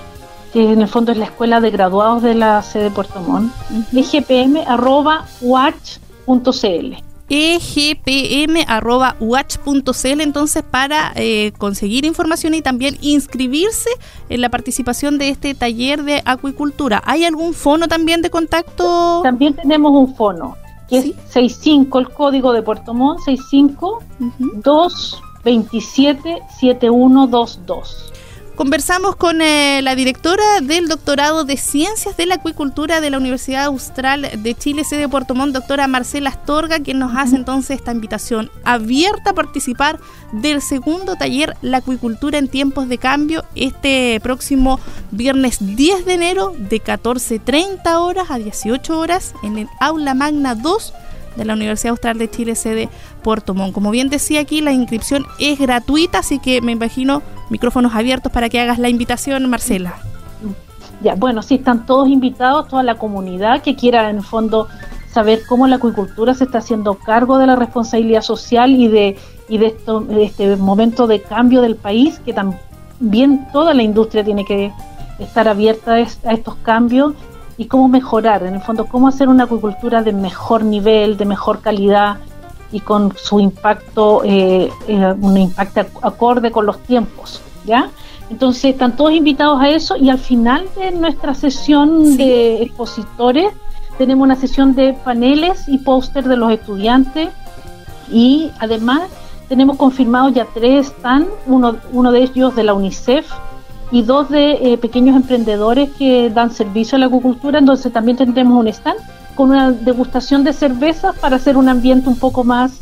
que 0.52 0.72
en 0.72 0.82
el 0.82 0.88
fondo 0.88 1.12
es 1.12 1.18
la 1.18 1.26
escuela 1.26 1.60
de 1.60 1.70
graduados 1.70 2.22
de 2.22 2.34
la 2.34 2.62
sede 2.62 2.84
de 2.84 2.90
Puerto 2.90 3.20
Montt, 3.20 3.52
egpm 3.92 4.64
arroba 4.66 5.26
watch.cl 5.40 7.11
egpm.watch.cl 7.32 8.60
entonces 10.20 10.62
para 10.62 11.12
eh, 11.16 11.52
conseguir 11.56 12.04
información 12.04 12.52
y 12.52 12.60
también 12.60 12.98
inscribirse 13.00 13.88
en 14.28 14.42
la 14.42 14.50
participación 14.50 15.16
de 15.16 15.30
este 15.30 15.54
taller 15.54 16.02
de 16.04 16.20
acuicultura. 16.26 17.02
¿Hay 17.06 17.24
algún 17.24 17.54
fono 17.54 17.88
también 17.88 18.20
de 18.20 18.28
contacto? 18.28 19.22
También 19.22 19.54
tenemos 19.54 19.92
un 19.92 20.14
fono, 20.14 20.58
que 20.90 20.98
es 20.98 21.04
65, 21.28 21.98
el 22.00 22.10
código 22.10 22.52
de 22.52 22.60
Puerto 22.62 22.92
Montt, 22.92 23.20
65 23.20 24.02
227 24.56 26.42
7122. 26.60 28.12
Conversamos 28.54 29.16
con 29.16 29.40
eh, 29.40 29.80
la 29.82 29.94
directora 29.94 30.60
del 30.60 30.86
doctorado 30.86 31.44
de 31.44 31.56
Ciencias 31.56 32.18
de 32.18 32.26
la 32.26 32.34
Acuicultura 32.34 33.00
de 33.00 33.08
la 33.08 33.16
Universidad 33.16 33.64
Austral 33.64 34.28
de 34.42 34.54
Chile, 34.54 34.84
sede 34.84 35.00
de 35.00 35.08
Puerto 35.08 35.34
Montt, 35.34 35.54
doctora 35.54 35.88
Marcela 35.88 36.28
Astorga, 36.28 36.80
quien 36.80 36.98
nos 36.98 37.16
hace 37.16 37.36
entonces 37.36 37.78
esta 37.78 37.92
invitación 37.92 38.50
abierta 38.62 39.30
a 39.30 39.34
participar 39.34 39.98
del 40.32 40.60
segundo 40.60 41.16
taller 41.16 41.56
La 41.62 41.78
Acuicultura 41.78 42.38
en 42.38 42.48
tiempos 42.48 42.90
de 42.90 42.98
cambio 42.98 43.42
este 43.54 44.20
próximo 44.22 44.78
viernes 45.10 45.56
10 45.58 46.04
de 46.04 46.12
enero 46.12 46.54
de 46.56 46.82
14.30 46.82 47.94
horas 47.96 48.30
a 48.30 48.36
18 48.36 48.98
horas 48.98 49.34
en 49.42 49.56
el 49.56 49.68
Aula 49.80 50.12
Magna 50.12 50.54
2 50.54 50.92
de 51.36 51.44
la 51.44 51.54
Universidad 51.54 51.90
Austral 51.90 52.18
de 52.18 52.30
Chile, 52.30 52.54
sede 52.54 52.88
Puerto 53.22 53.54
Montt. 53.54 53.72
Como 53.72 53.90
bien 53.90 54.08
decía 54.08 54.40
aquí, 54.40 54.60
la 54.60 54.72
inscripción 54.72 55.24
es 55.38 55.58
gratuita, 55.58 56.18
así 56.18 56.38
que 56.38 56.60
me 56.60 56.72
imagino 56.72 57.22
micrófonos 57.50 57.94
abiertos 57.94 58.32
para 58.32 58.48
que 58.48 58.60
hagas 58.60 58.78
la 58.78 58.88
invitación, 58.88 59.48
Marcela. 59.48 59.94
Ya, 61.02 61.14
bueno, 61.14 61.42
sí, 61.42 61.56
están 61.56 61.84
todos 61.86 62.08
invitados, 62.08 62.68
toda 62.68 62.82
la 62.82 62.96
comunidad 62.96 63.62
que 63.62 63.74
quiera 63.74 64.08
en 64.08 64.18
el 64.18 64.22
fondo 64.22 64.68
saber 65.12 65.42
cómo 65.46 65.66
la 65.66 65.76
acuicultura 65.76 66.34
se 66.34 66.44
está 66.44 66.58
haciendo 66.58 66.94
cargo 66.94 67.38
de 67.38 67.46
la 67.46 67.56
responsabilidad 67.56 68.22
social 68.22 68.70
y 68.70 68.88
de, 68.88 69.18
y 69.48 69.58
de, 69.58 69.74
este 70.22 70.56
momento 70.56 71.06
de 71.06 71.20
cambio 71.20 71.60
del 71.60 71.76
país, 71.76 72.20
que 72.24 72.32
también 72.32 73.46
toda 73.52 73.74
la 73.74 73.82
industria 73.82 74.24
tiene 74.24 74.44
que 74.44 74.72
estar 75.18 75.48
abierta 75.48 75.94
a 75.94 76.32
estos 76.32 76.54
cambios 76.62 77.14
y 77.62 77.66
cómo 77.66 77.86
mejorar, 77.86 78.42
en 78.42 78.54
el 78.54 78.60
fondo, 78.60 78.86
cómo 78.86 79.06
hacer 79.06 79.28
una 79.28 79.44
acuicultura 79.44 80.02
de 80.02 80.12
mejor 80.12 80.64
nivel, 80.64 81.16
de 81.16 81.24
mejor 81.24 81.60
calidad 81.60 82.16
y 82.72 82.80
con 82.80 83.14
su 83.16 83.38
impacto, 83.38 84.22
eh, 84.24 84.68
eh, 84.88 85.14
un 85.20 85.36
impacto 85.36 85.86
acorde 86.02 86.50
con 86.50 86.66
los 86.66 86.80
tiempos, 86.80 87.40
¿ya? 87.64 87.88
Entonces 88.30 88.64
están 88.64 88.96
todos 88.96 89.12
invitados 89.12 89.60
a 89.60 89.68
eso 89.68 89.96
y 89.96 90.10
al 90.10 90.18
final 90.18 90.66
de 90.76 90.90
nuestra 90.90 91.34
sesión 91.34 92.16
de 92.16 92.62
expositores 92.62 93.52
tenemos 93.96 94.24
una 94.24 94.34
sesión 94.34 94.74
de 94.74 94.94
paneles 94.94 95.68
y 95.68 95.78
póster 95.78 96.24
de 96.24 96.36
los 96.36 96.50
estudiantes 96.50 97.28
y 98.10 98.50
además 98.58 99.02
tenemos 99.48 99.76
confirmados 99.76 100.34
ya 100.34 100.48
tres 100.52 100.88
están, 100.88 101.28
uno, 101.46 101.76
uno 101.92 102.10
de 102.10 102.24
ellos 102.24 102.56
de 102.56 102.64
la 102.64 102.74
UNICEF, 102.74 103.30
y 103.92 104.02
dos 104.02 104.30
de 104.30 104.52
eh, 104.52 104.78
pequeños 104.78 105.14
emprendedores 105.14 105.90
que 105.90 106.30
dan 106.30 106.50
servicio 106.50 106.96
a 106.96 106.98
la 106.98 107.06
acuicultura, 107.06 107.58
entonces 107.58 107.92
también 107.92 108.16
tendremos 108.16 108.58
un 108.58 108.66
stand 108.66 108.98
con 109.34 109.50
una 109.50 109.70
degustación 109.70 110.44
de 110.44 110.52
cervezas 110.52 111.14
para 111.18 111.36
hacer 111.36 111.56
un 111.56 111.68
ambiente 111.68 112.08
un 112.08 112.18
poco 112.18 112.42
más 112.42 112.80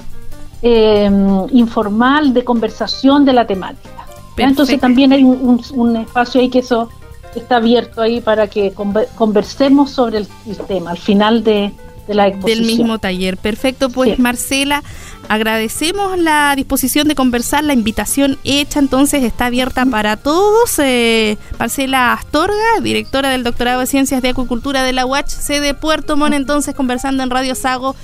eh, 0.62 1.10
informal 1.52 2.32
de 2.32 2.44
conversación 2.44 3.24
de 3.24 3.32
la 3.32 3.46
temática. 3.46 4.06
Entonces 4.36 4.80
también 4.80 5.12
hay 5.12 5.22
un, 5.24 5.96
espacio 5.96 6.40
ahí 6.40 6.48
que 6.48 6.60
eso 6.60 6.88
está 7.34 7.56
abierto 7.56 8.00
ahí 8.00 8.20
para 8.20 8.46
que 8.46 8.72
conversemos 8.72 9.90
sobre 9.90 10.18
el, 10.18 10.28
tema. 10.66 10.92
Al 10.92 10.98
final 10.98 11.44
de, 11.44 11.72
la. 12.08 12.30
Del 12.30 12.62
mismo 12.62 12.98
taller. 12.98 13.36
Perfecto, 13.36 13.90
pues 13.90 14.18
Marcela. 14.18 14.82
Agradecemos 15.28 16.18
la 16.18 16.54
disposición 16.56 17.06
de 17.06 17.14
conversar, 17.14 17.62
la 17.62 17.72
invitación 17.72 18.36
hecha 18.42 18.80
entonces 18.80 19.22
está 19.22 19.46
abierta 19.46 19.86
para 19.86 20.16
todos. 20.16 20.76
Eh, 20.80 21.38
Marcela 21.56 22.12
Astorga, 22.14 22.80
directora 22.82 23.30
del 23.30 23.44
Doctorado 23.44 23.78
de 23.78 23.86
Ciencias 23.86 24.22
de 24.22 24.30
Acuicultura 24.30 24.82
de 24.82 24.92
la 24.92 25.06
UACH, 25.06 25.28
sede 25.28 25.72
Puerto 25.74 26.16
Montt, 26.16 26.34
entonces 26.34 26.74
conversando 26.74 27.22
en 27.22 27.30
Radio 27.30 27.54
Sago. 27.54 27.94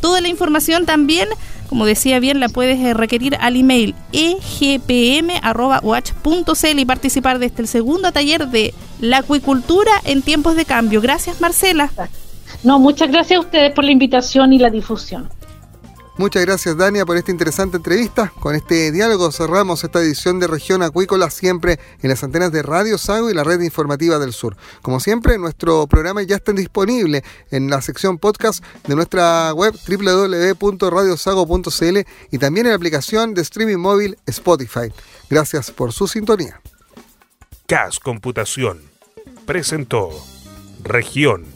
Toda 0.00 0.20
la 0.20 0.28
información 0.28 0.86
también, 0.86 1.28
como 1.68 1.86
decía 1.86 2.20
bien, 2.20 2.38
la 2.38 2.48
puedes 2.48 2.78
eh, 2.78 2.94
requerir 2.94 3.36
al 3.40 3.56
email 3.56 3.96
egpm.watch.cl 4.12 5.28
y 6.78 6.84
participar 6.84 7.40
de 7.40 7.46
este 7.46 7.66
segundo 7.66 8.12
taller 8.12 8.46
de 8.46 8.74
la 9.00 9.18
acuicultura 9.18 9.90
en 10.04 10.22
tiempos 10.22 10.54
de 10.54 10.66
cambio. 10.66 11.00
Gracias, 11.00 11.40
Marcela. 11.40 11.90
No, 12.62 12.78
muchas 12.78 13.10
gracias 13.10 13.38
a 13.38 13.40
ustedes 13.40 13.72
por 13.72 13.84
la 13.84 13.92
invitación 13.92 14.52
y 14.52 14.58
la 14.58 14.70
difusión. 14.70 15.28
Muchas 16.18 16.46
gracias 16.46 16.78
Dania 16.78 17.04
por 17.04 17.18
esta 17.18 17.30
interesante 17.30 17.76
entrevista. 17.76 18.32
Con 18.40 18.54
este 18.54 18.90
diálogo 18.90 19.30
cerramos 19.30 19.84
esta 19.84 20.00
edición 20.00 20.40
de 20.40 20.46
Región 20.46 20.82
Acuícola 20.82 21.28
siempre 21.28 21.78
en 22.00 22.08
las 22.08 22.24
antenas 22.24 22.50
de 22.52 22.62
Radio 22.62 22.96
Sago 22.96 23.28
y 23.28 23.34
la 23.34 23.44
red 23.44 23.60
informativa 23.60 24.18
del 24.18 24.32
sur. 24.32 24.56
Como 24.80 24.98
siempre, 24.98 25.36
nuestro 25.36 25.86
programa 25.86 26.22
ya 26.22 26.36
está 26.36 26.52
disponible 26.52 27.22
en 27.50 27.68
la 27.68 27.82
sección 27.82 28.16
podcast 28.16 28.64
de 28.86 28.96
nuestra 28.96 29.52
web 29.52 29.74
www.radiosago.cl 29.86 31.98
y 32.30 32.38
también 32.38 32.64
en 32.64 32.70
la 32.70 32.76
aplicación 32.76 33.34
de 33.34 33.42
streaming 33.42 33.76
móvil 33.76 34.16
Spotify. 34.24 34.90
Gracias 35.28 35.70
por 35.70 35.92
su 35.92 36.08
sintonía. 36.08 36.62
CAS 37.66 38.00
Computación 38.00 38.80
presentó 39.44 40.08
Región 40.82 41.55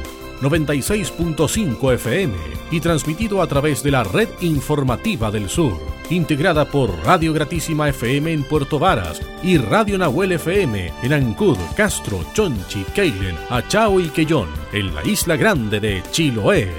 96.5 0.41 1.93
FM 1.93 2.33
y 2.71 2.79
transmitido 2.79 3.41
a 3.41 3.47
través 3.47 3.83
de 3.83 3.91
la 3.91 4.03
red 4.03 4.29
informativa 4.41 5.29
del 5.29 5.49
sur, 5.49 5.79
integrada 6.09 6.65
por 6.65 6.89
Radio 7.05 7.31
Gratísima 7.33 7.89
FM 7.89 8.33
en 8.33 8.43
Puerto 8.43 8.79
Varas 8.79 9.21
y 9.43 9.57
Radio 9.57 9.97
Nahuel 9.97 10.33
FM 10.33 10.91
en 11.03 11.13
Ancud, 11.13 11.57
Castro, 11.75 12.25
Chonchi, 12.33 12.83
Keilen, 12.95 13.35
Achao 13.49 13.99
y 13.99 14.09
Quellón, 14.09 14.49
en 14.73 14.95
la 14.95 15.05
isla 15.05 15.35
grande 15.35 15.79
de 15.79 16.01
Chiloé. 16.11 16.69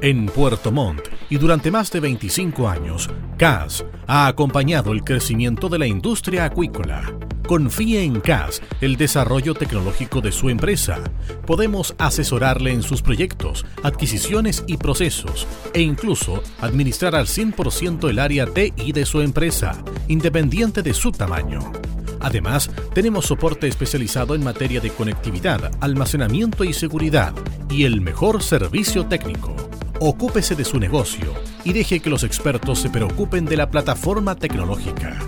En 0.00 0.26
Puerto 0.26 0.70
Montt 0.70 1.02
y 1.28 1.36
durante 1.38 1.70
más 1.70 1.90
de 1.90 2.00
25 2.00 2.68
años, 2.68 3.10
CAS 3.36 3.84
ha 4.06 4.28
acompañado 4.28 4.92
el 4.92 5.02
crecimiento 5.02 5.68
de 5.68 5.78
la 5.78 5.86
industria 5.86 6.44
acuícola. 6.44 7.12
Confíe 7.48 8.02
en 8.02 8.20
CAS 8.20 8.60
el 8.82 8.98
desarrollo 8.98 9.54
tecnológico 9.54 10.20
de 10.20 10.32
su 10.32 10.50
empresa. 10.50 10.98
Podemos 11.46 11.94
asesorarle 11.96 12.72
en 12.72 12.82
sus 12.82 13.00
proyectos, 13.00 13.64
adquisiciones 13.82 14.64
y 14.66 14.76
procesos 14.76 15.46
e 15.72 15.80
incluso 15.80 16.42
administrar 16.60 17.14
al 17.14 17.24
100% 17.24 18.10
el 18.10 18.18
área 18.18 18.44
TI 18.44 18.92
de 18.92 19.06
su 19.06 19.22
empresa, 19.22 19.82
independiente 20.08 20.82
de 20.82 20.92
su 20.92 21.10
tamaño. 21.10 21.72
Además, 22.20 22.70
tenemos 22.92 23.24
soporte 23.24 23.66
especializado 23.66 24.34
en 24.34 24.44
materia 24.44 24.82
de 24.82 24.90
conectividad, 24.90 25.70
almacenamiento 25.80 26.64
y 26.64 26.74
seguridad 26.74 27.32
y 27.70 27.84
el 27.84 28.02
mejor 28.02 28.42
servicio 28.42 29.06
técnico. 29.06 29.56
Ocúpese 30.00 30.54
de 30.54 30.66
su 30.66 30.78
negocio 30.78 31.32
y 31.64 31.72
deje 31.72 32.00
que 32.00 32.10
los 32.10 32.24
expertos 32.24 32.78
se 32.78 32.90
preocupen 32.90 33.46
de 33.46 33.56
la 33.56 33.70
plataforma 33.70 34.34
tecnológica. 34.34 35.18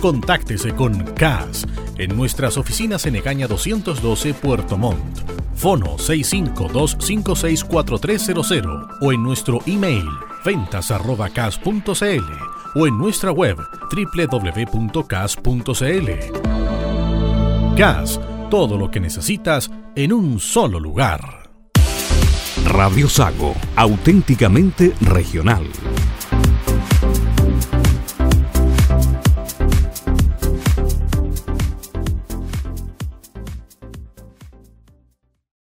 Contáctese 0.00 0.74
con 0.74 1.04
CAS 1.14 1.66
en 1.98 2.16
nuestras 2.16 2.56
oficinas 2.56 3.04
en 3.04 3.16
Egaña 3.16 3.46
212 3.46 4.32
Puerto 4.32 4.78
Montt. 4.78 5.20
Fono 5.54 5.98
652564300 5.98 8.96
o 9.02 9.12
en 9.12 9.22
nuestro 9.22 9.58
email 9.66 10.06
ventas.cas.cl 10.42 12.32
o 12.74 12.86
en 12.86 12.96
nuestra 12.96 13.32
web 13.32 13.58
www.cas.cl. 13.92 15.36
CAS, 17.76 18.18
todo 18.50 18.78
lo 18.78 18.90
que 18.90 19.00
necesitas 19.00 19.70
en 19.96 20.14
un 20.14 20.40
solo 20.40 20.80
lugar. 20.80 21.50
Radio 22.64 23.06
Sago, 23.08 23.54
auténticamente 23.76 24.94
regional. 25.02 25.66